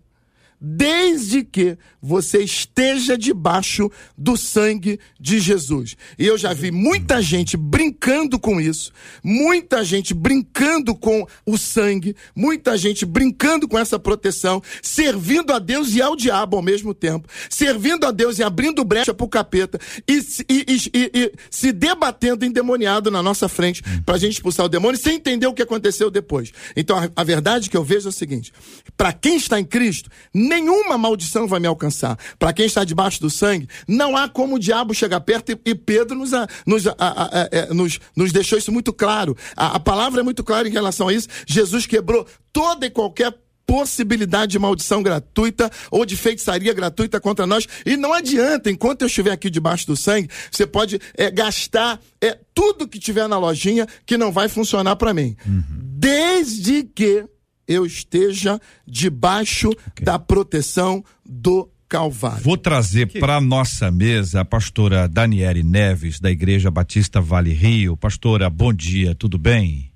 [0.60, 5.96] desde que você esteja debaixo do sangue de Jesus.
[6.18, 8.92] E eu já vi muita gente brincando com isso,
[9.24, 15.94] muita gente brincando com o sangue, muita gente brincando com essa proteção, servindo a Deus
[15.94, 19.80] e ao diabo ao mesmo tempo, servindo a Deus e abrindo brecha para o capeta
[20.08, 24.70] e, e, e, e, se debatendo endemoniado na nossa frente para a gente expulsar o
[24.70, 26.52] demônio sem entender o que aconteceu depois.
[26.76, 28.54] Então a, a verdade que eu vejo é o seguinte:
[28.96, 30.10] para quem está em Cristo,
[30.48, 32.18] nenhuma maldição vai me alcançar.
[32.38, 35.76] Para quem está debaixo do sangue, não há como o diabo chegar perto e, e
[35.76, 39.36] Pedro nos, a, nos, a, a, é, nos, nos, deixou isso muito claro.
[39.56, 41.28] A, palavra é muito clara em relação a isso.
[41.46, 43.34] Jesus quebrou toda e qualquer
[43.66, 47.68] possibilidade de maldição gratuita ou de feitiçaria gratuita contra nós.
[47.86, 52.38] E não adianta, enquanto eu estiver aqui debaixo do sangue, você pode é, gastar é,
[52.54, 55.36] tudo que tiver na lojinha que não vai funcionar para mim.
[55.46, 55.64] Uhum.
[55.98, 57.26] Desde que
[57.68, 60.06] eu esteja debaixo okay.
[60.06, 62.44] da proteção do Calvário.
[62.44, 63.20] Vou trazer que...
[63.20, 67.96] para nossa mesa a pastora Daniele Neves, da Igreja Batista Vale Rio.
[67.96, 69.95] Pastora, bom dia, tudo bem?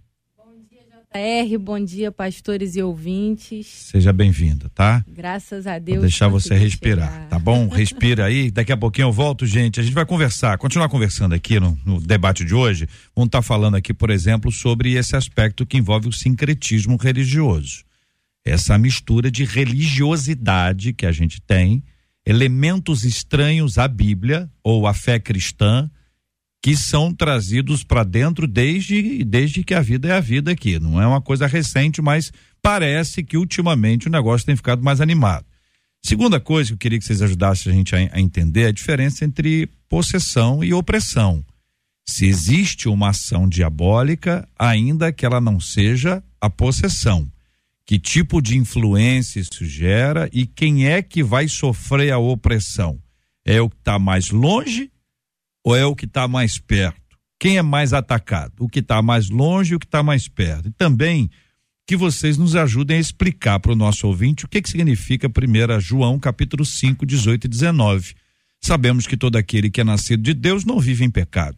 [1.12, 3.68] JR, bom dia, pastores e ouvintes.
[3.68, 5.04] Seja bem-vinda, tá?
[5.08, 5.98] Graças a Deus.
[5.98, 7.28] Vou deixar você respirar, chegar.
[7.30, 7.68] tá bom?
[7.68, 9.80] Respira aí, daqui a pouquinho eu volto, gente.
[9.80, 12.88] A gente vai conversar, continuar conversando aqui no, no debate de hoje.
[13.16, 17.90] Vamos estar tá falando aqui, por exemplo, sobre esse aspecto que envolve o sincretismo religioso
[18.46, 21.84] essa mistura de religiosidade que a gente tem,
[22.26, 25.90] elementos estranhos à Bíblia ou à fé cristã,
[26.62, 30.80] que são trazidos para dentro desde, desde que a vida é a vida aqui.
[30.80, 35.46] Não é uma coisa recente, mas parece que ultimamente o negócio tem ficado mais animado.
[36.04, 38.74] Segunda coisa que eu queria que vocês ajudassem a gente a, a entender é a
[38.74, 41.44] diferença entre possessão e opressão.
[42.08, 47.30] Se existe uma ação diabólica, ainda que ela não seja a possessão
[47.90, 53.00] que tipo de influência isso gera e quem é que vai sofrer a opressão?
[53.44, 54.92] É o que está mais longe
[55.64, 57.00] ou é o que está mais perto?
[57.40, 58.54] Quem é mais atacado?
[58.60, 60.68] O que está mais longe e o que está mais perto?
[60.68, 61.30] E também
[61.88, 65.80] que vocês nos ajudem a explicar para o nosso ouvinte o que, que significa 1
[65.80, 68.14] João capítulo 5, 18 e 19.
[68.62, 71.58] Sabemos que todo aquele que é nascido de Deus não vive em pecado.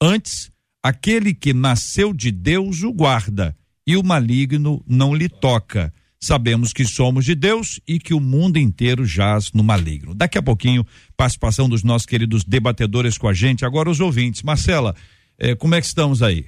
[0.00, 0.50] Antes,
[0.82, 3.54] aquele que nasceu de Deus o guarda
[3.86, 5.92] e o maligno não lhe toca.
[6.22, 10.14] Sabemos que somos de Deus e que o mundo inteiro jaz no maligno.
[10.14, 13.64] Daqui a pouquinho, participação dos nossos queridos debatedores com a gente.
[13.64, 14.42] Agora, os ouvintes.
[14.42, 14.94] Marcela,
[15.38, 16.44] eh, como é que estamos aí?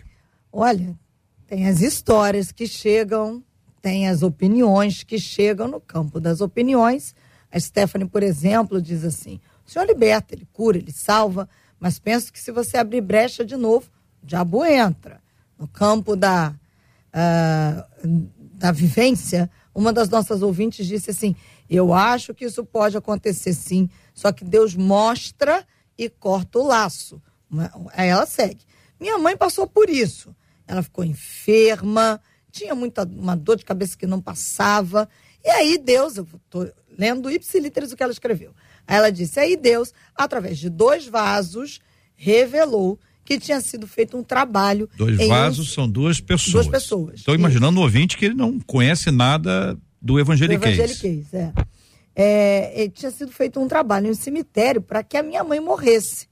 [0.52, 0.94] Olha,
[1.46, 3.42] tem as histórias que chegam,
[3.80, 7.14] tem as opiniões que chegam no campo das opiniões.
[7.50, 11.48] A Stephanie, por exemplo, diz assim: o senhor liberta, ele cura, ele salva,
[11.80, 13.86] mas penso que se você abrir brecha de novo,
[14.22, 15.18] o diabo entra.
[15.58, 16.54] No campo da
[17.14, 21.34] uh, da vivência, uma das nossas ouvintes disse assim:
[21.68, 27.20] Eu acho que isso pode acontecer sim, só que Deus mostra e corta o laço.
[27.92, 28.64] Aí ela segue.
[28.98, 30.34] Minha mãe passou por isso.
[30.66, 35.08] Ela ficou enferma, tinha muita uma dor de cabeça que não passava.
[35.44, 38.54] E aí Deus, eu estou lendo ipsilíteres o que ela escreveu.
[38.86, 41.80] Aí ela disse: aí Deus, através de dois vasos,
[42.14, 44.88] revelou que tinha sido feito um trabalho.
[44.96, 45.72] Dois vasos um...
[45.72, 46.66] são duas pessoas.
[46.66, 47.14] Duas pessoas.
[47.20, 50.76] Estou imaginando o ouvinte que ele não conhece nada do evangeliquez.
[50.76, 51.52] Do evangeliquez, é.
[52.14, 52.88] é.
[52.88, 56.26] tinha sido feito um trabalho em um cemitério para que a minha mãe morresse.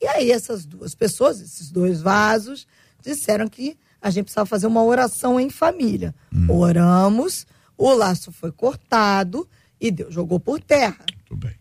[0.00, 2.66] E aí essas duas pessoas, esses dois vasos,
[3.02, 6.14] disseram que a gente precisava fazer uma oração em família.
[6.30, 6.46] Hum.
[6.50, 9.48] Oramos, o laço foi cortado
[9.80, 11.04] e Deus jogou por terra.
[11.26, 11.54] Tudo bem.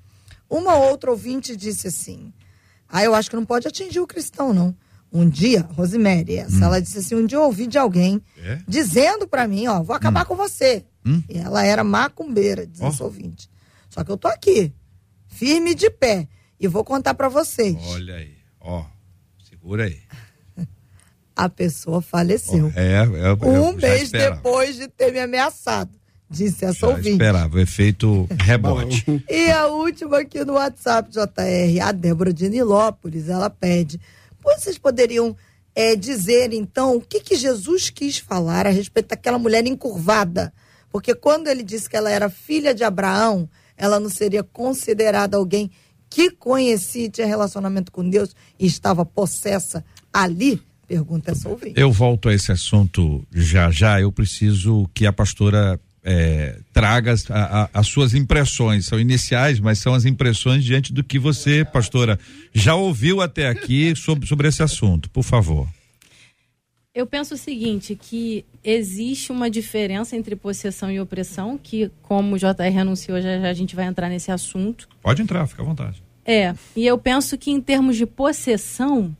[0.49, 2.33] Uma outra ouvinte disse assim:
[2.95, 4.75] Ah, eu acho que não pode atingir o cristão, não.
[5.11, 6.63] Um dia, Rosemary, essa, Hum.
[6.63, 8.59] ela disse assim: um dia eu ouvi de alguém É?
[8.67, 10.85] dizendo pra mim, ó, vou acabar com você.
[11.05, 11.21] Hum.
[11.27, 13.49] E ela era macumbeira, diz essa ouvinte.
[13.89, 14.71] Só que eu tô aqui,
[15.27, 16.27] firme de pé,
[16.59, 17.75] e vou contar pra vocês.
[17.87, 18.85] Olha aí, ó.
[19.49, 19.99] Segura aí.
[21.35, 22.71] A pessoa faleceu.
[22.75, 24.35] É, é, é um mês esperava.
[24.35, 25.91] depois de ter me ameaçado,
[26.29, 27.11] disse essa Já ouvinte.
[27.11, 29.23] esperava, o efeito rebote.
[29.29, 33.99] E a última aqui no WhatsApp, JR, a Débora de Nilópolis, ela pede.
[34.43, 35.35] Vocês poderiam
[35.75, 40.53] eh, dizer, então, o que, que Jesus quis falar a respeito daquela mulher encurvada?
[40.91, 45.71] Porque quando ele disse que ela era filha de Abraão, ela não seria considerada alguém
[46.09, 49.83] que conhecia tinha relacionamento com Deus e estava possessa
[50.13, 50.61] ali?
[50.87, 51.79] Pergunta essa ouvinte.
[51.79, 53.99] Eu volto a esse assunto já já.
[53.99, 58.85] Eu preciso que a pastora eh, traga as, a- as suas impressões.
[58.85, 62.19] São iniciais, mas são as impressões diante do que você, pastora,
[62.53, 65.09] já ouviu até aqui sobre, sobre esse assunto.
[65.09, 65.67] Por favor.
[66.95, 72.37] Eu penso o seguinte, que existe uma diferença entre possessão e opressão, que como o
[72.37, 74.87] JR anunciou, já, já a gente vai entrar nesse assunto.
[75.01, 76.03] Pode entrar, fica à vontade.
[76.23, 79.15] É, e eu penso que em termos de possessão,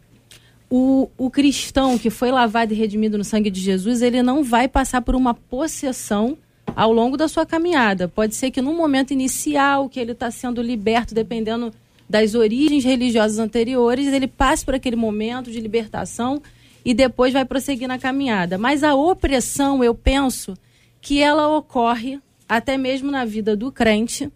[0.70, 4.68] o, o cristão que foi lavado e redimido no sangue de Jesus, ele não vai
[4.68, 6.38] passar por uma possessão
[6.76, 8.08] ao longo da sua caminhada.
[8.08, 11.74] Pode ser que no momento inicial, que ele está sendo liberto, dependendo
[12.10, 16.42] das origens religiosas anteriores, ele passe por aquele momento de libertação
[16.86, 18.58] e depois vai prosseguir na caminhada.
[18.58, 20.54] Mas a opressão, eu penso
[21.02, 24.30] que ela ocorre até mesmo na vida do crente,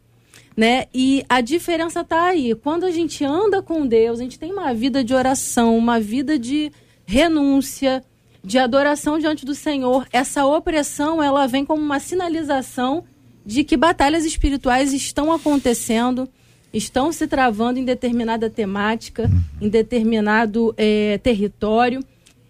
[0.55, 0.85] né?
[0.93, 2.55] E a diferença está aí.
[2.55, 6.39] Quando a gente anda com Deus, a gente tem uma vida de oração, uma vida
[6.39, 6.71] de
[7.05, 8.03] renúncia,
[8.47, 10.07] de adoração diante do Senhor.
[10.09, 13.03] Essa opressão, ela vem como uma sinalização
[13.45, 16.29] de que batalhas espirituais estão acontecendo,
[16.73, 19.29] estão se travando em determinada temática,
[19.59, 22.01] em determinado eh, território.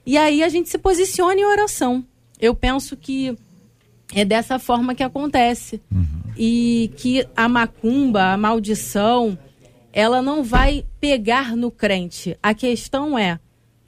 [0.06, 2.06] E aí a gente se posiciona em oração.
[2.40, 3.36] Eu penso que
[4.14, 5.82] é dessa forma que acontece.
[6.38, 9.36] E que a macumba, a maldição,
[9.92, 12.38] ela não vai pegar no crente.
[12.44, 13.40] A questão é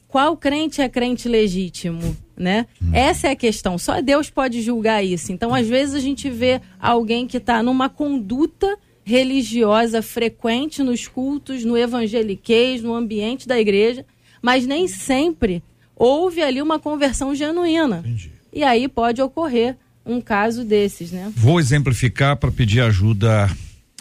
[0.09, 2.65] qual crente é crente legítimo, né?
[2.91, 3.77] Essa é a questão.
[3.77, 5.31] Só Deus pode julgar isso.
[5.31, 11.63] Então, às vezes a gente vê alguém que está numa conduta religiosa frequente nos cultos,
[11.63, 14.03] no evangeliquez, no ambiente da igreja,
[14.41, 15.63] mas nem sempre
[15.95, 18.03] houve ali uma conversão genuína.
[18.51, 21.31] E aí pode ocorrer um caso desses, né?
[21.35, 23.49] Vou exemplificar para pedir ajuda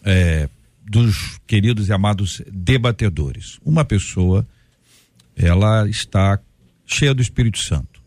[0.05, 0.49] eh,
[0.83, 3.59] dos queridos e amados debatedores.
[3.63, 4.47] Uma pessoa,
[5.39, 6.41] ela está
[6.85, 8.03] cheia do Espírito Santo,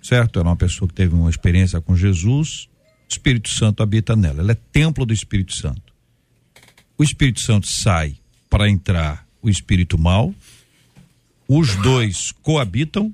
[0.00, 0.38] certo?
[0.38, 2.68] Ela é uma pessoa que teve uma experiência com Jesus,
[3.08, 5.92] o Espírito Santo habita nela, ela é templo do Espírito Santo.
[6.96, 8.16] O Espírito Santo sai
[8.48, 10.34] para entrar o espírito mal,
[11.48, 13.12] os dois coabitam,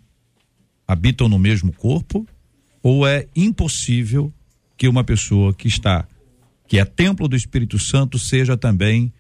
[0.87, 2.27] habitam no mesmo corpo,
[2.83, 4.33] ou é impossível
[4.77, 6.07] que uma pessoa que está,
[6.69, 9.13] que é templo do Espírito Santo, seja também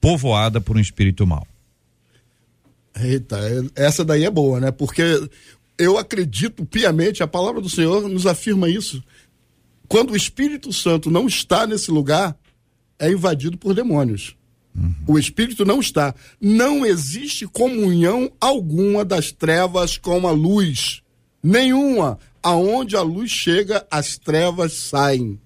[0.00, 1.46] povoada por um espírito mau?
[2.98, 4.70] Eita, é- essa daí é boa, né?
[4.70, 5.02] Porque
[5.78, 9.02] eu acredito piamente, a palavra do Senhor nos afirma isso.
[9.88, 12.36] Quando o Espírito Santo não está nesse lugar,
[12.98, 14.34] é invadido por demônios.
[15.06, 16.14] O Espírito não está.
[16.40, 21.02] Não existe comunhão alguma das trevas com a luz.
[21.42, 22.18] Nenhuma.
[22.42, 25.40] Aonde a luz chega, as trevas saem.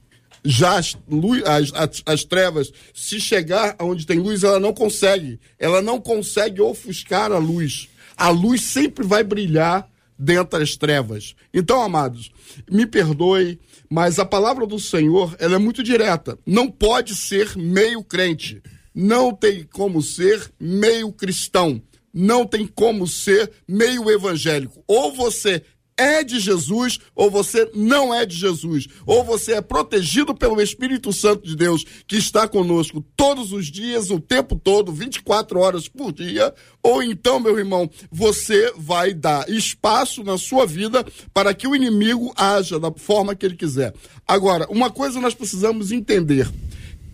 [0.45, 5.39] Já as, luz, as, as, as trevas, se chegar aonde tem luz, ela não consegue.
[5.59, 7.89] Ela não consegue ofuscar a luz.
[8.17, 11.35] A luz sempre vai brilhar dentro das trevas.
[11.53, 12.31] Então, amados,
[12.71, 16.39] me perdoe, mas a palavra do Senhor, ela é muito direta.
[16.45, 18.63] Não pode ser meio crente.
[18.95, 21.83] Não tem como ser meio cristão.
[22.13, 24.85] Não tem como ser meio evangélico.
[24.87, 25.63] Ou você
[25.97, 28.87] é de Jesus ou você não é de Jesus.
[29.07, 34.11] Ou você é protegido pelo Espírito Santo de Deus que está conosco todos os dias,
[34.11, 36.55] o tempo todo, 24 horas por dia.
[36.83, 42.33] Ou então, meu irmão, você vai dar espaço na sua vida para que o inimigo
[42.37, 43.95] haja da forma que ele quiser.
[44.27, 46.51] Agora, uma coisa nós precisamos entender.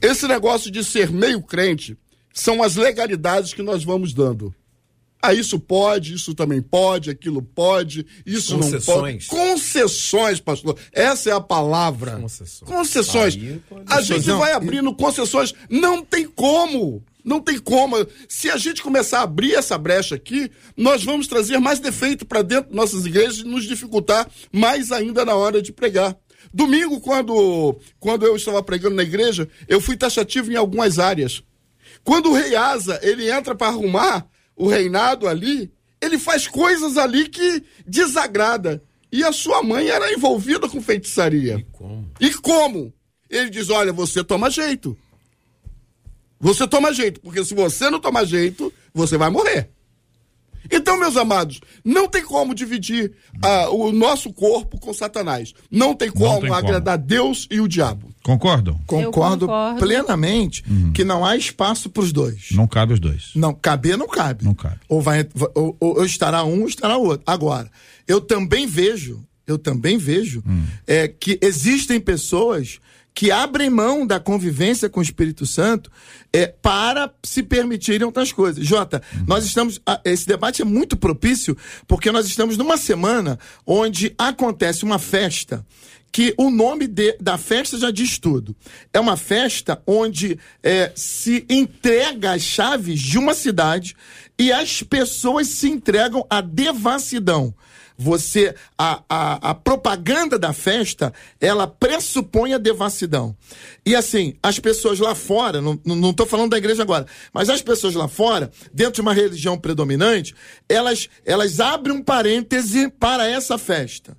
[0.01, 1.97] Esse negócio de ser meio crente
[2.33, 4.55] são as legalidades que nós vamos dando.
[5.21, 9.27] Ah, isso pode, isso também pode, aquilo pode, isso não pode.
[9.27, 10.41] Concessões.
[10.41, 10.79] Pastor.
[10.93, 12.13] Essa é a palavra.
[12.13, 12.71] Concessões.
[12.71, 13.35] Concessões.
[13.35, 15.55] A gente Pastorzão, vai abrindo concessões.
[15.69, 17.03] Não tem como.
[17.25, 17.97] Não tem como.
[18.29, 22.43] Se a gente começar a abrir essa brecha aqui, nós vamos trazer mais defeito para
[22.43, 26.17] dentro das nossas igrejas e nos dificultar mais ainda na hora de pregar.
[26.55, 31.43] Domingo, quando, quando eu estava pregando na igreja, eu fui taxativo em algumas áreas.
[32.05, 34.25] Quando o rei Asa, ele entra para arrumar
[34.57, 38.83] o reinado ali, ele faz coisas ali que desagrada.
[39.13, 41.57] E a sua mãe era envolvida com feitiçaria.
[41.59, 42.11] E como?
[42.21, 42.93] E como?
[43.31, 44.97] Ele diz: Olha, você toma jeito.
[46.39, 49.71] Você toma jeito, porque se você não tomar jeito, você vai morrer.
[50.71, 55.55] Então, meus amados, não tem como dividir uh, o nosso corpo com Satanás.
[55.71, 57.09] Não tem como não tem agradar como.
[57.09, 58.09] Deus e o diabo.
[58.27, 58.81] Concordam?
[58.89, 59.79] Concordo, concordo.
[59.79, 60.93] plenamente uhum.
[60.93, 62.49] que não há espaço para os dois.
[62.51, 63.31] Não cabe os dois.
[63.37, 64.45] Não, caber não cabe.
[64.45, 64.81] Não cabe.
[64.89, 67.23] Ou, vai, ou, ou estará um ou estará outro.
[67.25, 67.71] Agora,
[68.05, 70.65] eu também vejo, eu também vejo hum.
[70.89, 72.81] é, que existem pessoas
[73.15, 75.89] que abrem mão da convivência com o Espírito Santo
[76.33, 78.67] é, para se permitirem outras coisas.
[78.67, 79.25] Jota, uhum.
[79.29, 79.81] nós estamos.
[80.05, 81.57] Esse debate é muito propício
[81.87, 85.65] porque nós estamos numa semana onde acontece uma festa
[86.13, 88.57] que o nome de, da festa já diz tudo.
[88.93, 93.95] É uma festa onde é, se entrega as chaves de uma cidade
[94.39, 97.55] e as pessoas se entregam à devassidão.
[97.99, 103.35] Você, a, a, a propaganda da festa, ela pressupõe a devassidão.
[103.87, 107.95] E assim, as pessoas lá fora, não, tô falando da igreja agora, mas as pessoas
[107.95, 110.35] lá fora, dentro de uma religião predominante,
[110.69, 114.17] elas, elas abrem um parêntese para essa festa.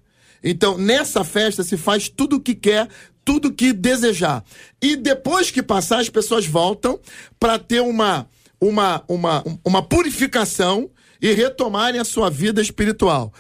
[0.50, 2.88] Então, nessa festa se faz tudo o que quer,
[3.26, 4.43] tudo o que desejar.
[4.82, 7.00] E depois que passar, as pessoas voltam
[7.38, 8.28] para ter uma,
[8.60, 10.89] uma, uma, uma purificação
[11.22, 13.34] e retomarem a sua vida espiritual.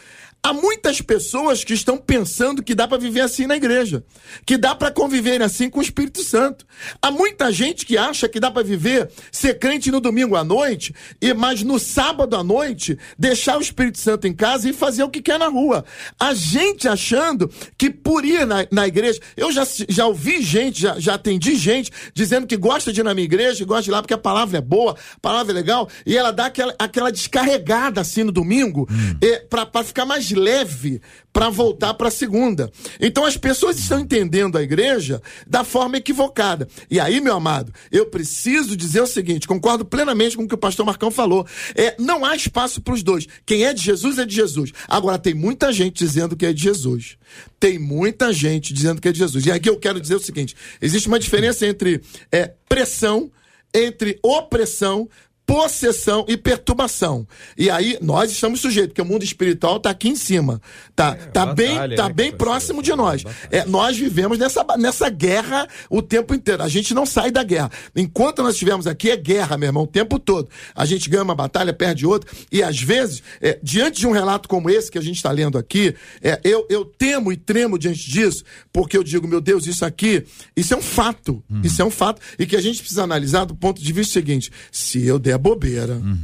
[0.47, 4.01] Há muitas pessoas que estão pensando que dá para viver assim na igreja,
[4.45, 6.65] que dá para conviver assim com o Espírito Santo.
[7.01, 10.95] Há muita gente que acha que dá para viver ser crente no domingo à noite
[11.21, 15.09] e mas no sábado à noite deixar o Espírito Santo em casa e fazer o
[15.09, 15.83] que quer na rua.
[16.17, 20.97] A gente achando que por ir na, na igreja, eu já, já ouvi gente, já,
[20.97, 24.01] já atendi gente dizendo que gosta de ir na minha igreja, gosta de ir lá
[24.01, 27.99] porque a palavra é boa, a palavra é legal e ela dá aquela, aquela descarregada
[27.99, 29.19] assim no domingo hum.
[29.49, 31.01] para ficar mais leve
[31.33, 32.71] para voltar para a segunda.
[32.99, 36.67] Então as pessoas estão entendendo a igreja da forma equivocada.
[36.89, 40.57] E aí, meu amado, eu preciso dizer o seguinte: concordo plenamente com o que o
[40.57, 41.45] pastor Marcão falou.
[41.75, 43.27] É, não há espaço para os dois.
[43.45, 44.71] Quem é de Jesus é de Jesus.
[44.87, 47.17] Agora, tem muita gente dizendo que é de Jesus.
[47.59, 49.45] Tem muita gente dizendo que é de Jesus.
[49.45, 53.31] E aqui eu quero dizer o seguinte: existe uma diferença entre é, pressão,
[53.73, 55.09] entre opressão,
[55.47, 57.25] possessão e perturbação.
[57.57, 60.61] E aí nós estamos sujeitos, porque o mundo espiritual está aqui em cima.
[60.93, 63.23] Tá, é, tá batalha, bem, tá né, bem próximo de nós.
[63.49, 66.61] É, nós vivemos nessa, nessa guerra o tempo inteiro.
[66.61, 67.71] A gente não sai da guerra.
[67.95, 70.49] Enquanto nós estivermos aqui, é guerra, meu irmão, o tempo todo.
[70.75, 72.29] A gente ganha uma batalha, perde outra.
[72.51, 75.57] E às vezes, é, diante de um relato como esse que a gente está lendo
[75.57, 78.43] aqui, é, eu, eu temo e tremo diante disso,
[78.73, 80.25] porque eu digo, meu Deus, isso aqui,
[80.57, 81.41] isso é um fato.
[81.49, 81.61] Uhum.
[81.63, 82.21] Isso é um fato.
[82.37, 85.95] E que a gente precisa analisar do ponto de vista seguinte: se eu der bobeira.
[85.95, 86.17] Uhum.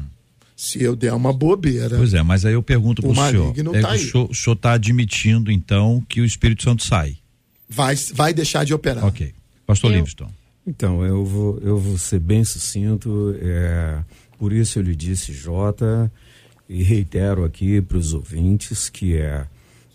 [0.55, 1.97] Se eu der uma bobeira.
[1.97, 3.53] Pois é, mas aí eu pergunto para o senhor.
[3.75, 7.17] É, tá o senhor está admitindo, então, que o Espírito Santo sai?
[7.67, 9.03] Vai, vai deixar de operar.
[9.05, 9.33] Ok.
[9.65, 10.31] Pastor eu, Livingston.
[10.65, 13.35] Então, eu vou, eu vou ser bem sucinto.
[13.41, 13.99] É,
[14.37, 16.11] por isso eu lhe disse, Jota,
[16.69, 19.45] e reitero aqui para os ouvintes que é,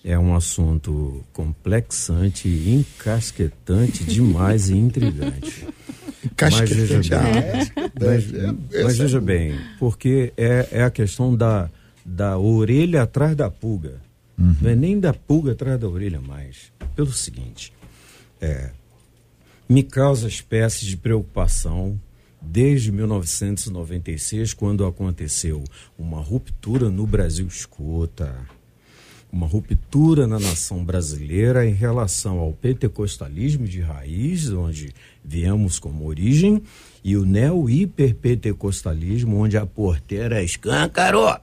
[0.09, 5.69] é um assunto complexante, encasquetante demais e intrigante.
[6.41, 11.69] Mas veja bem, mas, mas veja bem, porque é, é a questão da,
[12.07, 14.01] da orelha atrás da pulga.
[14.39, 14.57] Uhum.
[14.63, 16.73] Não é nem da pulga atrás da orelha mais.
[16.97, 17.71] Pelo seguinte,
[18.41, 18.71] é,
[19.69, 22.01] me causa espécie de preocupação
[22.41, 25.63] desde 1996, quando aconteceu
[25.99, 28.35] uma ruptura no Brasil Escuta
[29.31, 36.63] uma ruptura na nação brasileira em relação ao pentecostalismo de raiz, onde viemos como origem,
[37.05, 41.37] e o neo-hiperpentecostalismo, onde a porteira escancarou.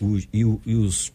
[0.00, 1.12] Os, e, e os,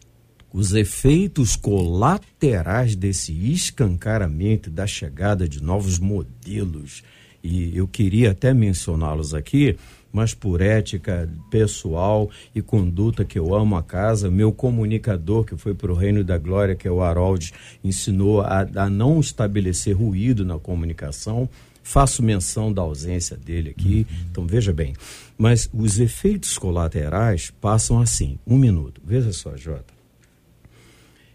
[0.52, 7.02] os efeitos colaterais desse escancaramento, da chegada de novos modelos,
[7.42, 9.76] e eu queria até mencioná-los aqui,
[10.12, 14.30] mas por ética pessoal e conduta que eu amo a casa.
[14.30, 17.52] Meu comunicador, que foi para o Reino da Glória, que é o Harold,
[17.82, 21.48] ensinou a, a não estabelecer ruído na comunicação.
[21.82, 24.16] Faço menção da ausência dele aqui, uhum.
[24.30, 24.94] então veja bem.
[25.36, 29.00] Mas os efeitos colaterais passam assim: um minuto.
[29.04, 29.92] Veja só, Jota.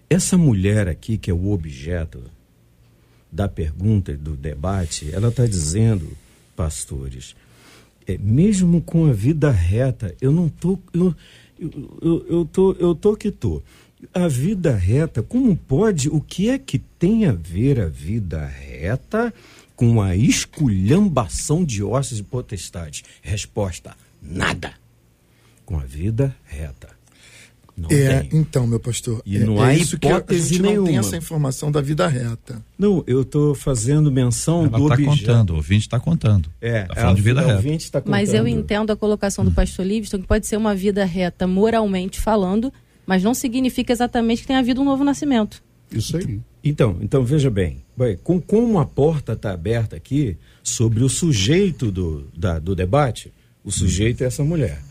[0.10, 2.24] Essa mulher aqui, que é o objeto
[3.30, 6.08] da pergunta, do debate, ela está dizendo,
[6.56, 7.36] pastores,
[8.08, 11.14] é, mesmo com a vida reta, eu não tô, eu,
[12.02, 13.62] eu, eu, tô, eu tô que tô.
[14.14, 19.34] A vida reta, como pode, o que é que tem a ver a vida reta
[19.76, 23.04] com a esculhambação de ossos e potestades?
[23.22, 24.74] Resposta: nada.
[25.66, 26.97] Com a vida reta.
[27.78, 28.40] Não é, tem.
[28.40, 29.22] então, meu pastor.
[29.24, 31.00] E é, não é há isso que a hipótese gente não tem nenhuma.
[31.00, 32.60] essa informação da vida reta.
[32.78, 35.20] Não, eu estou fazendo menção Ela do está objeto.
[35.20, 36.50] contando, o ouvinte está contando.
[36.60, 37.56] É, Tá falando de vida a reta.
[37.58, 41.06] ouvinte tá Mas eu entendo a colocação do pastor Livingston, que pode ser uma vida
[41.06, 42.74] reta moralmente falando,
[43.06, 45.62] mas não significa exatamente que tenha havido um novo nascimento.
[45.92, 46.40] Isso aí.
[46.64, 51.92] Então, então veja bem, Bem, com, como a porta está aberta aqui sobre o sujeito
[51.92, 53.32] do, da- do debate,
[53.64, 54.82] o sujeito é essa mulher.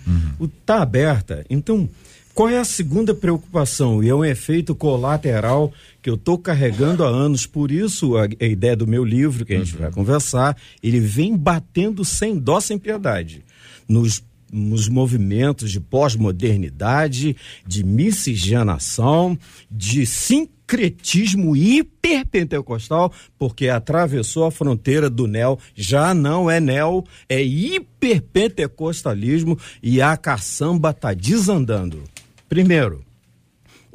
[0.41, 1.89] Está aberta, então
[2.37, 4.05] qual é a segunda preocupação?
[4.05, 5.72] E é um efeito colateral
[6.03, 9.55] que eu estou carregando há anos, por isso a, a ideia do meu livro, que
[9.55, 13.43] a gente vai conversar, ele vem batendo sem dó, sem piedade.
[13.89, 14.22] Nos
[14.53, 17.34] nos movimentos de pós-modernidade,
[17.66, 19.37] de miscigenação,
[19.68, 29.59] de sincretismo hiperpentecostal, porque atravessou a fronteira do neo, já não é neo, é hiperpentecostalismo
[29.82, 32.05] e a caçamba está desandando.
[32.49, 33.07] Primeiro,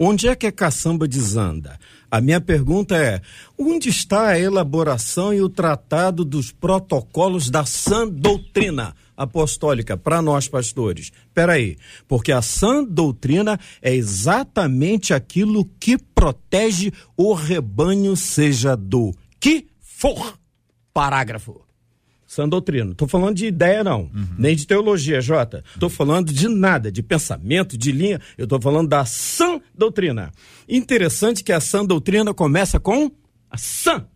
[0.03, 1.79] Onde é que a caçamba desanda?
[2.09, 3.21] A minha pergunta é:
[3.55, 10.47] onde está a elaboração e o tratado dos protocolos da sã doutrina apostólica para nós
[10.47, 11.11] pastores?
[11.35, 11.77] Peraí,
[12.07, 20.35] porque a sã doutrina é exatamente aquilo que protege o rebanho, seja do que for.
[20.91, 21.70] Parágrafo.
[22.31, 22.93] Sã doutrina.
[22.93, 24.09] Estou falando de ideia, não.
[24.37, 25.65] Nem de teologia, Jota.
[25.73, 28.21] Estou falando de nada, de pensamento, de linha.
[28.37, 30.31] Eu estou falando da sã doutrina.
[30.65, 33.11] Interessante que a sã doutrina começa com
[33.49, 34.07] a sã.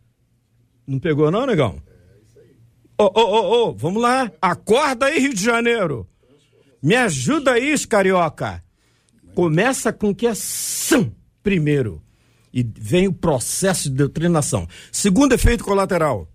[0.87, 1.81] Não pegou, não, negão?
[2.97, 4.31] Ô, ô, ô, ô, vamos lá.
[4.41, 6.07] Acorda aí, Rio de Janeiro.
[6.81, 8.63] Me ajuda aí, carioca.
[9.33, 11.11] Começa com o que é sã
[11.43, 12.01] primeiro.
[12.53, 14.65] E vem o processo de doutrinação.
[14.89, 16.29] Segundo efeito colateral.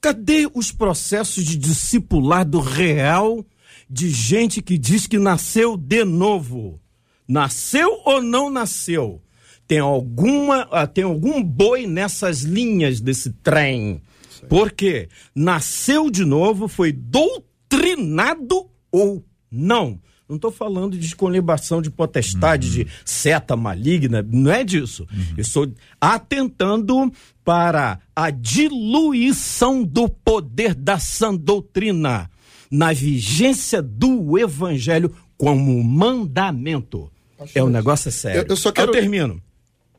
[0.00, 3.44] Cadê os processos de discipulado real
[3.88, 6.80] de gente que diz que nasceu de novo?
[7.28, 9.20] Nasceu ou não nasceu?
[9.66, 14.00] Tem alguma, ah, tem algum boi nessas linhas desse trem?
[14.48, 15.08] Por quê?
[15.34, 20.00] Nasceu de novo, foi doutrinado ou não?
[20.30, 25.04] Não estou falando de colebação de potestade, de seta maligna, não é disso.
[25.36, 25.70] Eu estou
[26.00, 27.12] atentando
[27.44, 32.30] para a diluição do poder da sã doutrina
[32.70, 37.10] na vigência do evangelho como mandamento.
[37.54, 38.42] É um negócio sério.
[38.42, 39.42] Eu- eu só quero- Eu termino.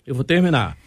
[0.08, 0.78] Eu vou terminar.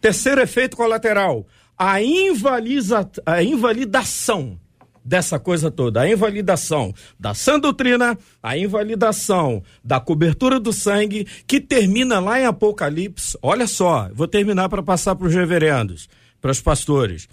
[0.00, 4.58] Terceiro efeito colateral: a, invaliza, a invalidação
[5.04, 11.60] dessa coisa toda, a invalidação da sã doutrina, a invalidação da cobertura do sangue, que
[11.60, 13.36] termina lá em Apocalipse.
[13.42, 16.08] Olha só, vou terminar para passar para os reverendos,
[16.40, 17.28] para os pastores.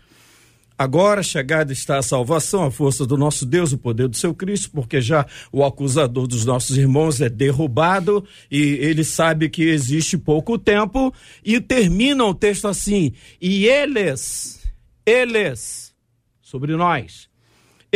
[0.78, 4.70] Agora chegada está a salvação, a força do nosso Deus, o poder do seu Cristo,
[4.70, 10.56] porque já o acusador dos nossos irmãos é derrubado e ele sabe que existe pouco
[10.56, 11.12] tempo
[11.44, 13.12] e termina o texto assim:
[13.42, 14.62] e eles,
[15.04, 15.96] eles,
[16.40, 17.27] sobre nós,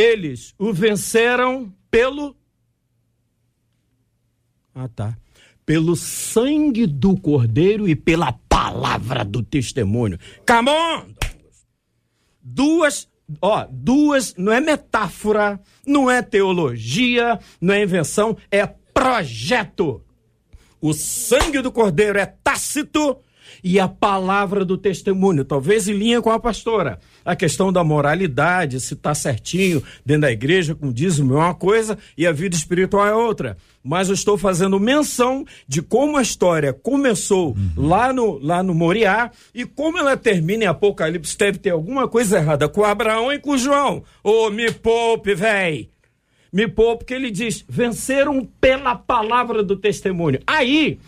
[0.02, 2.36] eles o venceram pelo.
[4.74, 5.16] Ah, tá.
[5.64, 10.18] Pelo sangue do cordeiro e pela palavra do testemunho.
[10.46, 11.22] Come on!
[12.42, 13.08] duas,
[13.40, 20.02] ó, duas, não é metáfora, não é teologia, não é invenção, é projeto.
[20.80, 23.18] O sangue do cordeiro é tácito
[23.62, 26.98] e a palavra do testemunho, talvez em linha com a pastora.
[27.24, 31.98] A questão da moralidade, se está certinho dentro da igreja com dízimo é uma coisa
[32.16, 33.56] e a vida espiritual é outra.
[33.84, 39.30] Mas eu estou fazendo menção de como a história começou lá, no, lá no Moriá
[39.54, 41.36] e como ela termina em Apocalipse.
[41.36, 44.04] Deve ter alguma coisa errada com Abraão e com João.
[44.22, 45.92] Ô, me poupe, véi!
[46.52, 50.38] me poupe, porque ele diz: venceram pela palavra do testemunho.
[50.46, 50.98] Aí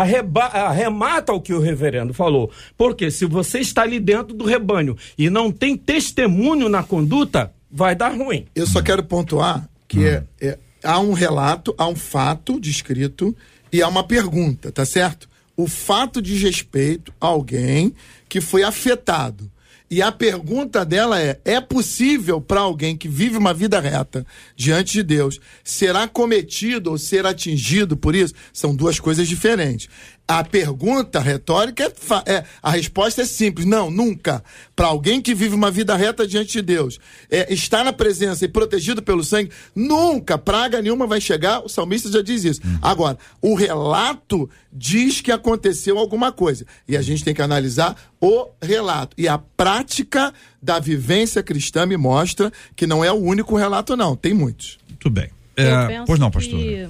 [0.00, 2.50] arreba- arremata o que o reverendo falou.
[2.76, 7.94] Porque se você está ali dentro do rebanho e não tem testemunho na conduta, vai
[7.94, 8.46] dar ruim.
[8.54, 13.34] Eu só quero pontuar que é, é- há um relato, há um fato descrito
[13.72, 15.28] e há uma pergunta, tá certo?
[15.56, 17.94] O fato diz respeito a alguém
[18.28, 19.50] que foi afetado.
[19.90, 24.26] E a pergunta dela é: é possível para alguém que vive uma vida reta
[24.56, 28.34] diante de Deus será cometido ou ser atingido por isso?
[28.52, 29.88] São duas coisas diferentes.
[30.26, 34.42] A pergunta retórica é, é- a resposta é simples, não, nunca.
[34.74, 36.98] Para alguém que vive uma vida reta diante de Deus,
[37.30, 41.60] é, está na presença e protegido pelo sangue, nunca praga nenhuma vai chegar.
[41.60, 42.62] O salmista já diz isso.
[42.80, 48.48] Agora, o relato diz que aconteceu alguma coisa e a gente tem que analisar o
[48.62, 49.14] relato.
[49.18, 54.16] E a prática da vivência cristã me mostra que não é o único relato, não.
[54.16, 54.78] Tem muitos.
[54.88, 55.28] Muito bem.
[55.54, 56.58] Eu É, pois não, pastor.
[56.58, 56.88] Que,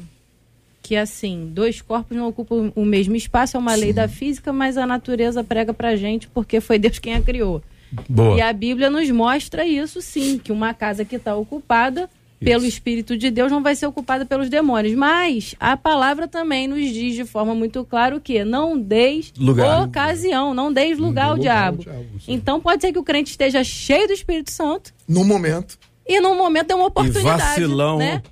[0.84, 4.76] que assim, dois corpos não ocupam o mesmo espaço, é uma lei da física, mas
[4.76, 7.62] a natureza prega pra gente porque foi Deus quem a criou.
[8.06, 8.36] Boa.
[8.36, 13.16] E a Bíblia nos mostra isso sim, que uma casa que está ocupada pelo Espírito
[13.16, 14.94] de Deus não vai ser ocupada pelos demônios.
[14.94, 18.44] Mas a palavra também nos diz de forma muito clara o que?
[18.44, 19.80] Não deis Lugar.
[19.88, 21.82] ocasião, não deis lugar ao diabo.
[22.28, 25.78] Então pode ser que o crente esteja cheio do Espírito Santo No momento.
[26.06, 27.24] e num momento dê uma oportunidade.
[27.40, 27.96] vacilão.
[27.96, 28.22] Né?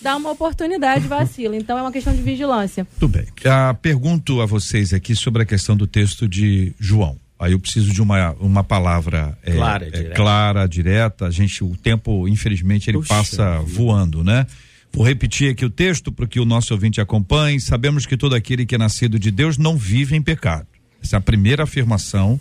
[0.00, 1.56] Dá uma oportunidade, vacila.
[1.56, 2.86] Então é uma questão de vigilância.
[2.90, 3.26] Muito bem.
[3.44, 7.18] Ah, pergunto a vocês aqui sobre a questão do texto de João.
[7.38, 10.14] Aí eu preciso de uma, uma palavra é, Clara, é, direta.
[10.14, 11.26] clara, direta.
[11.26, 14.46] A gente, o tempo, infelizmente, ele Puxa passa voando, né?
[14.92, 17.60] Vou repetir aqui o texto para que o nosso ouvinte acompanhe.
[17.60, 20.66] Sabemos que todo aquele que é nascido de Deus não vive em pecado.
[21.02, 22.40] Essa é a primeira afirmação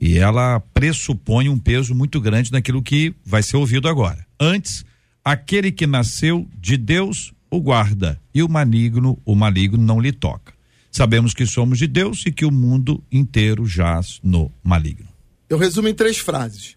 [0.00, 4.26] e ela pressupõe um peso muito grande naquilo que vai ser ouvido agora.
[4.38, 4.84] Antes,
[5.26, 10.54] aquele que nasceu de Deus o guarda e o maligno, o maligno não lhe toca.
[10.92, 15.08] Sabemos que somos de Deus e que o mundo inteiro jaz no maligno.
[15.48, 16.76] Eu resumo em três frases.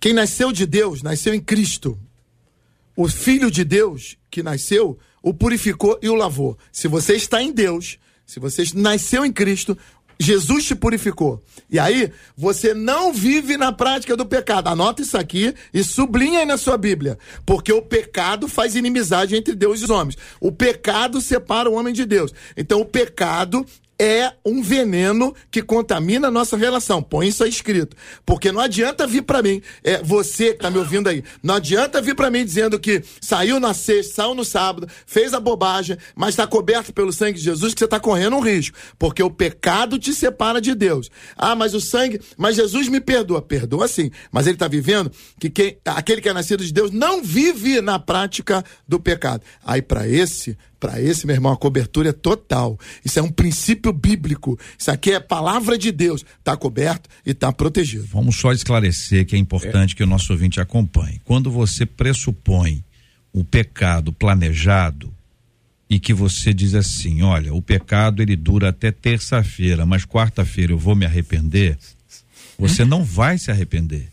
[0.00, 1.96] Quem nasceu de Deus, nasceu em Cristo.
[2.96, 6.58] O Filho de Deus que nasceu, o purificou e o lavou.
[6.72, 9.78] Se você está em Deus, se você nasceu em Cristo,
[10.18, 11.42] Jesus te purificou.
[11.70, 14.68] E aí, você não vive na prática do pecado.
[14.68, 17.18] Anota isso aqui e sublinha aí na sua Bíblia.
[17.44, 20.16] Porque o pecado faz inimizade entre Deus e os homens.
[20.40, 22.32] O pecado separa o homem de Deus.
[22.56, 23.64] Então, o pecado
[23.98, 27.02] é um veneno que contamina a nossa relação.
[27.02, 27.96] Põe isso aí escrito.
[28.24, 32.02] Porque não adianta vir pra mim, é você que tá me ouvindo aí, não adianta
[32.02, 36.30] vir pra mim dizendo que saiu na sexta, saiu no sábado, fez a bobagem, mas
[36.30, 38.76] está coberto pelo sangue de Jesus, que você tá correndo um risco.
[38.98, 41.10] Porque o pecado te separa de Deus.
[41.36, 43.40] Ah, mas o sangue, mas Jesus me perdoa.
[43.40, 47.22] Perdoa sim, mas ele tá vivendo que quem, aquele que é nascido de Deus não
[47.22, 49.42] vive na prática do pecado.
[49.64, 52.78] Aí pra esse, para esse, meu irmão, a cobertura é total.
[53.04, 54.58] Isso é um princípio bíblico.
[54.78, 56.24] Isso aqui é palavra de Deus.
[56.38, 58.06] Está coberto e está protegido.
[58.12, 61.20] Vamos só esclarecer que é importante que o nosso ouvinte acompanhe.
[61.24, 62.84] Quando você pressupõe
[63.32, 65.12] o pecado planejado
[65.88, 70.78] e que você diz assim, olha, o pecado ele dura até terça-feira, mas quarta-feira eu
[70.78, 71.78] vou me arrepender,
[72.58, 74.08] você não vai se arrepender.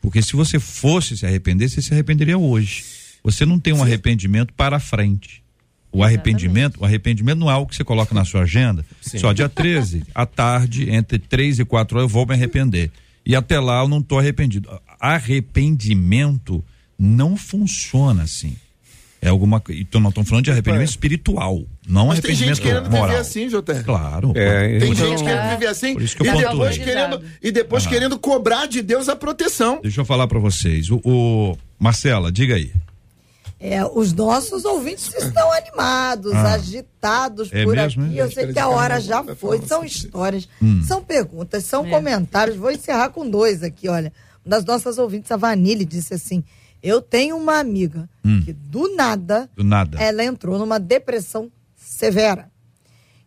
[0.00, 2.84] Porque se você fosse se arrepender, você se arrependeria hoje.
[3.22, 5.41] Você não tem um arrependimento para frente.
[5.92, 8.84] O arrependimento, o arrependimento não é algo que você coloca na sua agenda.
[9.02, 12.90] Só dia 13, à tarde, entre 3 e 4 horas, eu vou me arrepender.
[13.26, 14.68] E até lá eu não estou arrependido.
[14.98, 16.64] Arrependimento
[16.98, 18.56] não funciona assim.
[19.20, 19.80] É alguma coisa.
[19.80, 23.06] Então nós estamos falando de arrependimento espiritual, não Mas tem arrependimento gente querendo moral.
[23.08, 23.80] viver assim, Joté.
[23.82, 24.32] Claro.
[24.34, 27.52] É, Tem então- gente querendo viver assim Por isso que eu e depois, querendo, e
[27.52, 29.78] depois querendo cobrar de Deus a proteção.
[29.80, 30.90] Deixa eu falar para vocês.
[30.90, 32.72] O, o- Marcela, diga aí.
[33.64, 38.18] É, os nossos ouvintes estão animados, agitados É por mesmo, aqui.
[38.18, 38.22] é?
[38.24, 39.62] Eu sei que a hora já foi.
[39.62, 40.48] São histórias,
[40.84, 42.56] são perguntas, são comentários.
[42.56, 44.12] Vou encerrar com dois aqui, olha.
[44.44, 46.42] Uma das nossas ouvintes, a Vanille, disse assim:
[46.82, 48.08] Eu tenho uma amiga
[48.44, 49.96] que do nada, Do nada.
[50.02, 52.50] ela entrou numa depressão severa.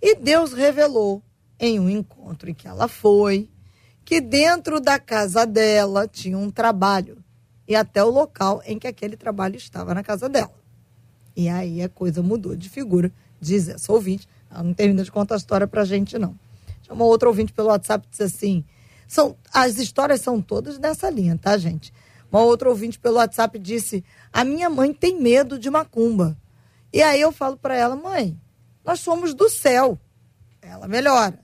[0.02, 1.24] E Deus revelou
[1.58, 3.48] em um encontro em que ela foi
[4.04, 7.18] que dentro da casa dela tinha um trabalho
[7.68, 10.54] e até o local em que aquele trabalho estava na casa dela.
[11.36, 14.28] E aí a coisa mudou de figura, diz essa ouvinte.
[14.50, 16.38] Ela não termina de contar a história pra gente, não.
[16.84, 18.66] Chamou outro ouvinte pelo WhatsApp e disse assim:
[19.08, 21.94] são, as histórias são todas nessa linha, tá, gente?
[22.32, 26.38] Uma outra ouvinte pelo WhatsApp disse: a minha mãe tem medo de macumba.
[26.92, 28.40] E aí eu falo para ela: mãe,
[28.84, 30.00] nós somos do céu.
[30.62, 31.44] Ela melhora.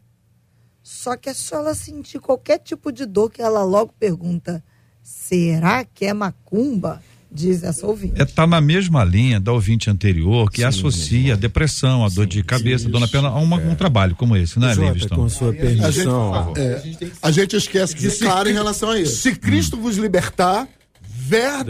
[0.82, 4.64] Só que é só ela sentir qualquer tipo de dor que ela logo pergunta:
[5.04, 7.02] será que é macumba?
[7.34, 8.22] Diz essa ouvinte.
[8.22, 12.44] É, tá na mesma linha da ouvinte anterior que associa a depressão, a dor de
[12.44, 15.16] cabeça, a dor na perna a uma- um trabalho como esse, né, Livingston?
[15.16, 16.54] com sua A gente, permissão.
[16.58, 16.82] é,
[17.22, 19.16] a gente esquece que se, claro em relação a isso.
[19.16, 20.68] se Cristo vos libertar,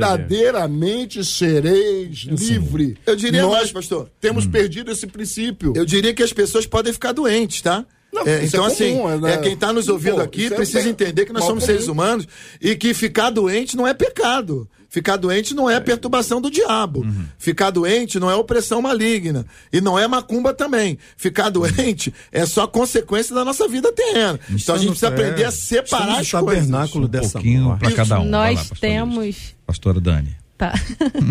[0.01, 2.97] verdadeiramente sereis livre.
[3.05, 4.09] Eu diria Nós mais, pastor.
[4.19, 5.73] Temos perdido esse princípio.
[5.75, 7.85] Eu diria que as pessoas podem ficar doentes, tá?
[8.13, 9.33] Não, É, isso então, é assim, comum, é, né?
[9.33, 11.73] é, quem está nos ouvindo Pô, aqui é precisa bem- entender que nós somos comum.
[11.73, 12.27] seres humanos
[12.59, 14.67] e que ficar doente não é pecado.
[14.89, 16.99] Ficar doente não é perturbação do diabo.
[16.99, 17.23] Uhum.
[17.39, 19.45] Ficar doente não é opressão maligna.
[19.71, 20.97] E não é macumba também.
[21.15, 24.37] Ficar doente é só consequência da nossa vida terrena.
[24.49, 26.31] Então a gente precisa aprender a separar as coisas.
[26.31, 28.23] tabernáculo Um dessa pouquinho para cada um.
[28.25, 29.55] Lá, Nós pastor temos.
[29.65, 30.35] Pastora Dani.
[30.57, 30.73] Tá.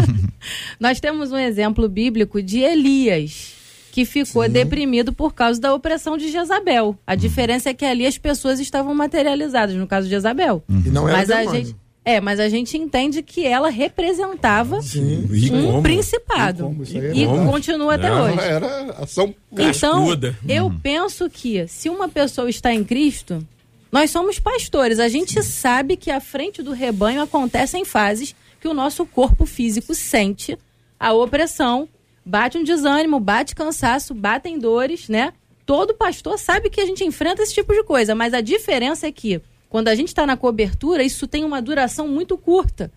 [0.80, 3.59] Nós temos um exemplo bíblico de Elias.
[3.90, 6.96] Que ficou deprimido por causa da opressão de Jezabel.
[7.06, 10.62] A diferença é que ali as pessoas estavam materializadas, no caso de Jezabel.
[10.68, 15.50] E não era Mas a gente, é, mas a gente entende que ela representava E
[15.52, 15.82] um como?
[15.82, 16.76] principado.
[16.88, 17.50] E é E como?
[17.52, 18.38] continua até Não, hoje.
[18.40, 19.66] Era ação Então,
[20.06, 20.36] Cascuda.
[20.48, 23.46] eu penso que se uma pessoa está em Cristo,
[23.92, 24.98] nós somos pastores.
[25.00, 29.94] A gente sabe que à frente do rebanho acontecem fases que o nosso corpo físico
[29.94, 30.56] sente
[30.98, 31.88] a opressão,
[32.30, 35.32] bate um desânimo, bate cansaço, batem dores, né?
[35.66, 39.12] Todo pastor sabe que a gente enfrenta esse tipo de coisa, mas a diferença é
[39.12, 42.90] que quando a gente está na cobertura, isso tem uma duração muito curta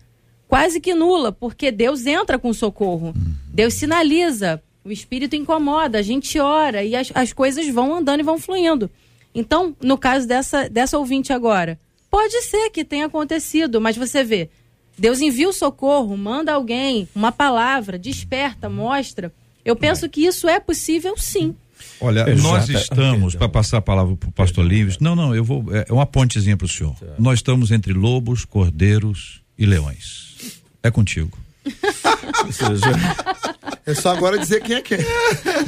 [0.46, 3.12] quase que nula, porque Deus entra com socorro.
[3.48, 8.24] Deus sinaliza, o espírito incomoda, a gente ora e as, as coisas vão andando e
[8.24, 8.88] vão fluindo.
[9.34, 11.76] Então, no caso dessa, dessa ouvinte agora,
[12.08, 14.48] pode ser que tenha acontecido, mas você vê,
[14.96, 19.32] Deus envia o socorro, manda alguém, uma palavra, desperta, mostra.
[19.64, 21.54] Eu penso que isso é possível sim.
[22.00, 25.34] Olha, É, nós Jota, estamos, para passar a palavra para o pastor Livres, não, não,
[25.34, 26.94] eu vou, é uma pontezinha para o senhor.
[27.18, 30.34] Nós estamos entre lobos, cordeiros e leões.
[30.82, 31.38] É contigo.
[32.46, 32.86] Ou seja,
[33.86, 34.98] É só agora dizer quem é quem.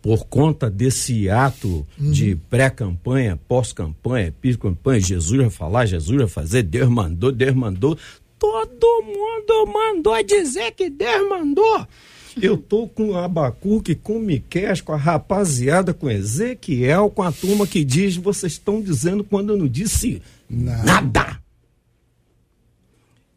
[0.01, 6.89] por conta desse ato de pré-campanha, pós-campanha, pós-campanha, Jesus vai falar, Jesus vai fazer, Deus
[6.89, 7.97] mandou, Deus mandou.
[8.39, 11.87] Todo mundo mandou dizer que Deus mandou.
[12.39, 17.83] Eu tô com Abacuque, com Miqués, com a rapaziada, com Ezequiel, com a turma que
[17.83, 21.41] diz, vocês estão dizendo quando eu não disse nada.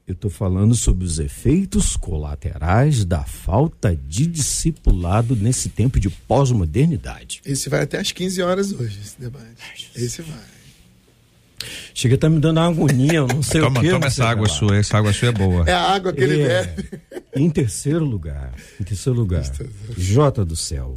[0.06, 7.40] Eu estou falando sobre os efeitos colaterais da falta de discipulado nesse tempo de pós-modernidade.
[7.44, 9.90] Esse vai até às 15 horas hoje, esse debate.
[9.96, 10.53] Esse vai.
[11.94, 13.90] Chega tá me dando uma agonia, eu não sei Toma, o que.
[13.90, 15.64] toma essa água sua, essa água sua é boa.
[15.66, 16.64] É a água que ele É.
[16.64, 16.88] bebe.
[17.36, 19.44] Em terceiro lugar, em terceiro lugar,
[19.96, 20.96] Jota do céu.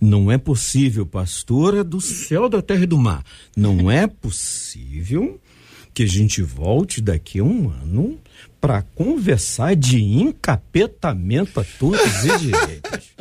[0.00, 3.22] Não é possível, pastora do céu, da terra e do mar.
[3.56, 5.40] Não é possível
[5.94, 8.18] que a gente volte daqui a um ano
[8.60, 13.13] para conversar de encapetamento a todos e direitos.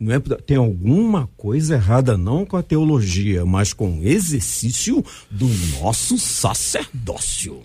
[0.00, 5.46] Não é, tem alguma coisa errada não com a teologia, mas com o exercício do
[5.78, 7.62] nosso sacerdócio.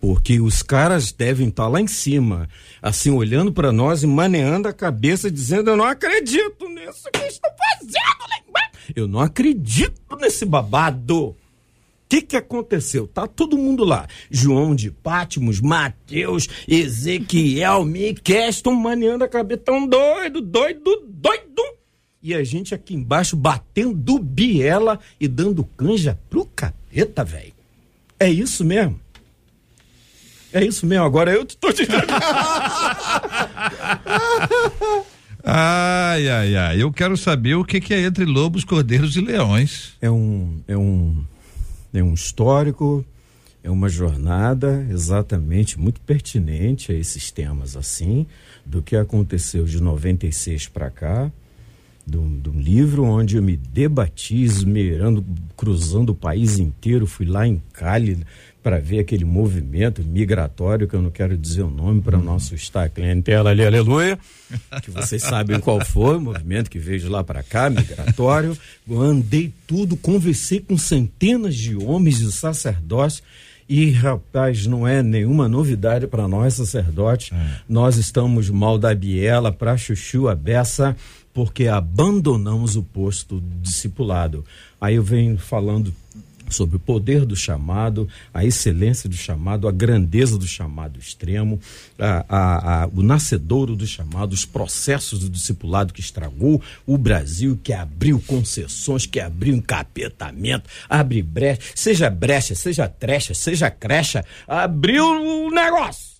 [0.00, 2.48] Porque os caras devem estar lá em cima,
[2.82, 7.50] assim, olhando para nós e maneando a cabeça, dizendo: Eu não acredito nisso que estão
[7.50, 8.26] fazendo.
[8.94, 11.36] Eu não acredito nesse babado.
[12.06, 13.08] O que, que aconteceu?
[13.08, 14.06] Tá todo mundo lá.
[14.30, 21.62] João de Pátimos, Mateus, Ezequiel, Miquel, estão maneando a cabeça, tão doido, doido, doido.
[22.22, 27.52] E a gente aqui embaixo batendo biela e dando canja pro capeta, velho.
[28.20, 29.00] É isso mesmo?
[30.52, 31.82] É isso mesmo, agora eu tô te
[35.42, 36.82] Ai, ai, ai.
[36.82, 39.92] Eu quero saber o que, que é entre lobos, cordeiros e leões.
[40.00, 41.24] É um, é um,
[41.92, 43.04] é um histórico,
[43.62, 48.26] é uma jornada exatamente muito pertinente a esses temas assim,
[48.64, 51.32] do que aconteceu de 96 para cá.
[52.06, 55.24] de um, de um livro onde eu me debati, esmerando,
[55.56, 57.04] cruzando o país inteiro.
[57.04, 58.24] Fui lá em Cali
[58.66, 62.52] para ver aquele movimento migratório, que eu não quero dizer o nome para o nosso
[62.52, 64.18] estar clientela ali, aleluia,
[64.82, 68.58] que vocês sabem qual foi, o movimento que veio de lá para cá, migratório.
[68.90, 73.22] Eu andei tudo, conversei com centenas de homens e sacerdotes.
[73.68, 77.30] E, rapaz, não é nenhuma novidade para nós, sacerdotes.
[77.32, 77.60] É.
[77.68, 80.96] Nós estamos mal da biela para chuchu a beça,
[81.32, 84.44] porque abandonamos o posto discipulado.
[84.80, 85.94] Aí eu venho falando
[86.50, 91.60] sobre o poder do chamado, a excelência do chamado, a grandeza do chamado extremo,
[91.98, 97.58] a, a, a, o nascedouro do chamado, os processos do discipulado que estragou o Brasil,
[97.62, 105.04] que abriu concessões, que abriu encapetamento, abre brecha, seja brecha, seja trecha, seja crecha, abriu
[105.04, 106.15] o negócio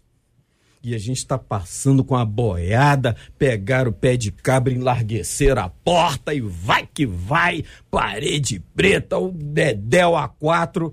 [0.87, 5.69] e a gente está passando com a boiada, pegar o pé de cabra, enlarguecer a
[5.69, 10.93] porta e vai que vai, parede preta, o Dedéu A4.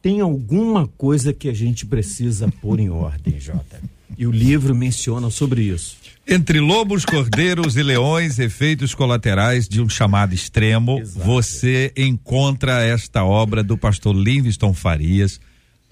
[0.00, 3.82] Tem alguma coisa que a gente precisa pôr em ordem, Jota.
[4.16, 5.98] E o livro menciona sobre isso.
[6.26, 11.26] Entre lobos, cordeiros e leões, efeitos colaterais de um chamado extremo, Exato.
[11.26, 15.38] você encontra esta obra do pastor Livingston Farias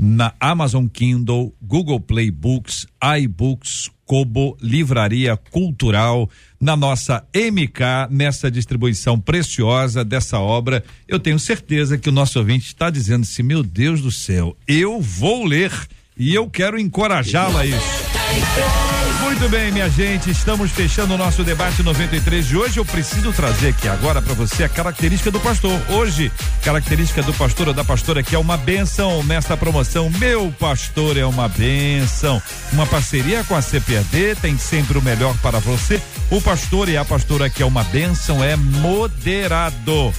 [0.05, 2.88] na Amazon Kindle, Google Play Books,
[3.20, 6.28] iBooks, Kobo, Livraria Cultural,
[6.61, 10.82] na nossa MK, nessa distribuição preciosa dessa obra.
[11.07, 15.00] Eu tenho certeza que o nosso ouvinte está dizendo assim: meu Deus do céu, eu
[15.00, 15.72] vou ler
[16.18, 19.01] e eu quero encorajá-la a isso.
[19.33, 22.76] Muito bem, minha gente, estamos fechando o nosso debate 93 de hoje.
[22.78, 25.72] Eu preciso trazer aqui agora para você a característica do pastor.
[25.89, 26.30] Hoje,
[26.62, 30.11] característica do pastor ou da pastora que é uma benção nesta promoção.
[30.11, 32.43] Meu pastor é uma benção.
[32.74, 36.01] Uma parceria com a CPAD tem sempre o melhor para você.
[36.30, 40.12] O pastor e a pastora que é uma benção é moderado.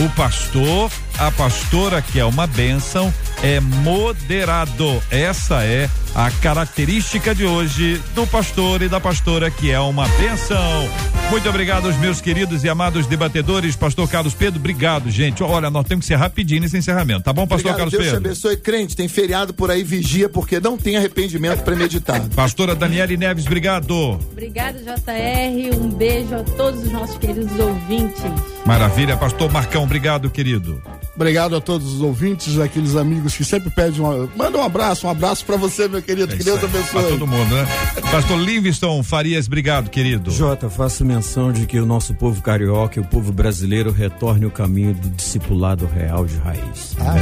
[0.00, 5.02] O pastor, a pastora que é uma bênção, é moderado.
[5.10, 10.88] Essa é a característica de hoje do pastor e da pastora que é uma bênção.
[11.30, 15.42] Muito obrigado aos meus queridos e amados debatedores, pastor Carlos Pedro, obrigado, gente.
[15.42, 18.20] Olha, nós temos que ser rapidinho nesse encerramento, tá bom, pastor obrigado, Carlos Deus Pedro?
[18.20, 22.30] Deus te abençoe, crente, tem feriado por aí, vigia, porque não tem arrependimento premeditado.
[22.34, 24.18] Pastora Daniele Neves, obrigado.
[24.32, 28.24] Obrigado, JR, um beijo a todos os nossos queridos ouvintes.
[28.64, 30.82] Maravilha, pastor Marcão, obrigado, querido.
[31.16, 34.28] Obrigado a todos os ouvintes, aqueles amigos que sempre pedem uma.
[34.36, 36.32] Manda um abraço, um abraço para você, meu querido.
[36.32, 37.02] É que Deus abençoe.
[37.02, 37.66] Pra todo mundo, né?
[38.10, 40.30] Pastor Livingston Farias, obrigado, querido.
[40.30, 44.50] Jota, faço menção de que o nosso povo carioca e o povo brasileiro retorne o
[44.50, 46.94] caminho do discipulado real de raiz.
[47.00, 47.14] Ah.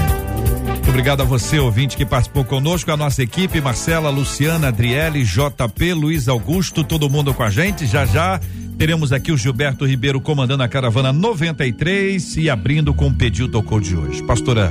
[0.67, 5.93] Muito obrigado a você, ouvinte, que participou conosco, a nossa equipe, Marcela, Luciana, Adriele, JP,
[5.95, 7.87] Luiz Augusto, todo mundo com a gente.
[7.87, 8.41] Já já
[8.79, 13.81] Teremos aqui o Gilberto Ribeiro comandando a caravana 93 e abrindo com o pedido tocou
[13.81, 14.23] de hoje.
[14.23, 14.71] Pastora,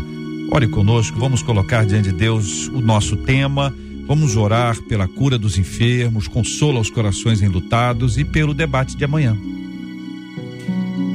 [0.51, 3.73] ore conosco, vamos colocar diante de Deus o nosso tema.
[4.07, 9.35] Vamos orar pela cura dos enfermos, consola os corações enlutados e pelo debate de amanhã.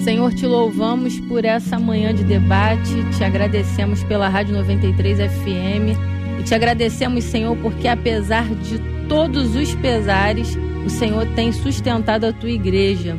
[0.03, 6.43] Senhor, te louvamos por essa manhã de debate, te agradecemos pela Rádio 93 FM e
[6.43, 12.51] te agradecemos, Senhor, porque apesar de todos os pesares, o Senhor tem sustentado a tua
[12.51, 13.19] igreja.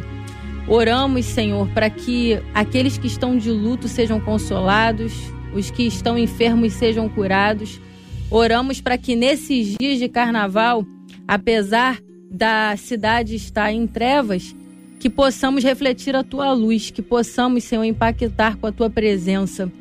[0.68, 5.14] Oramos, Senhor, para que aqueles que estão de luto sejam consolados,
[5.53, 7.80] os que estão enfermos sejam curados.
[8.30, 10.86] Oramos para que nesses dias de carnaval,
[11.28, 11.99] apesar
[12.30, 14.55] da cidade estar em trevas,
[14.99, 19.72] que possamos refletir a tua luz, que possamos, Senhor, impactar com a tua presença.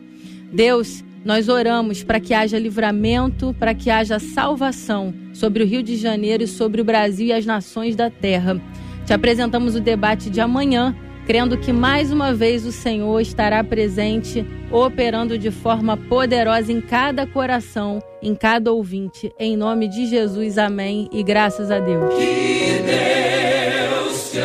[0.52, 5.96] Deus, nós oramos para que haja livramento, para que haja salvação sobre o Rio de
[5.96, 8.60] Janeiro e sobre o Brasil e as nações da terra.
[9.04, 10.96] Te apresentamos o debate de amanhã,
[11.26, 17.26] crendo que mais uma vez o Senhor estará presente, operando de forma poderosa em cada
[17.26, 19.32] coração, em cada ouvinte.
[19.38, 22.14] Em nome de Jesus, amém e graças a Deus.
[22.14, 24.40] Que Deus te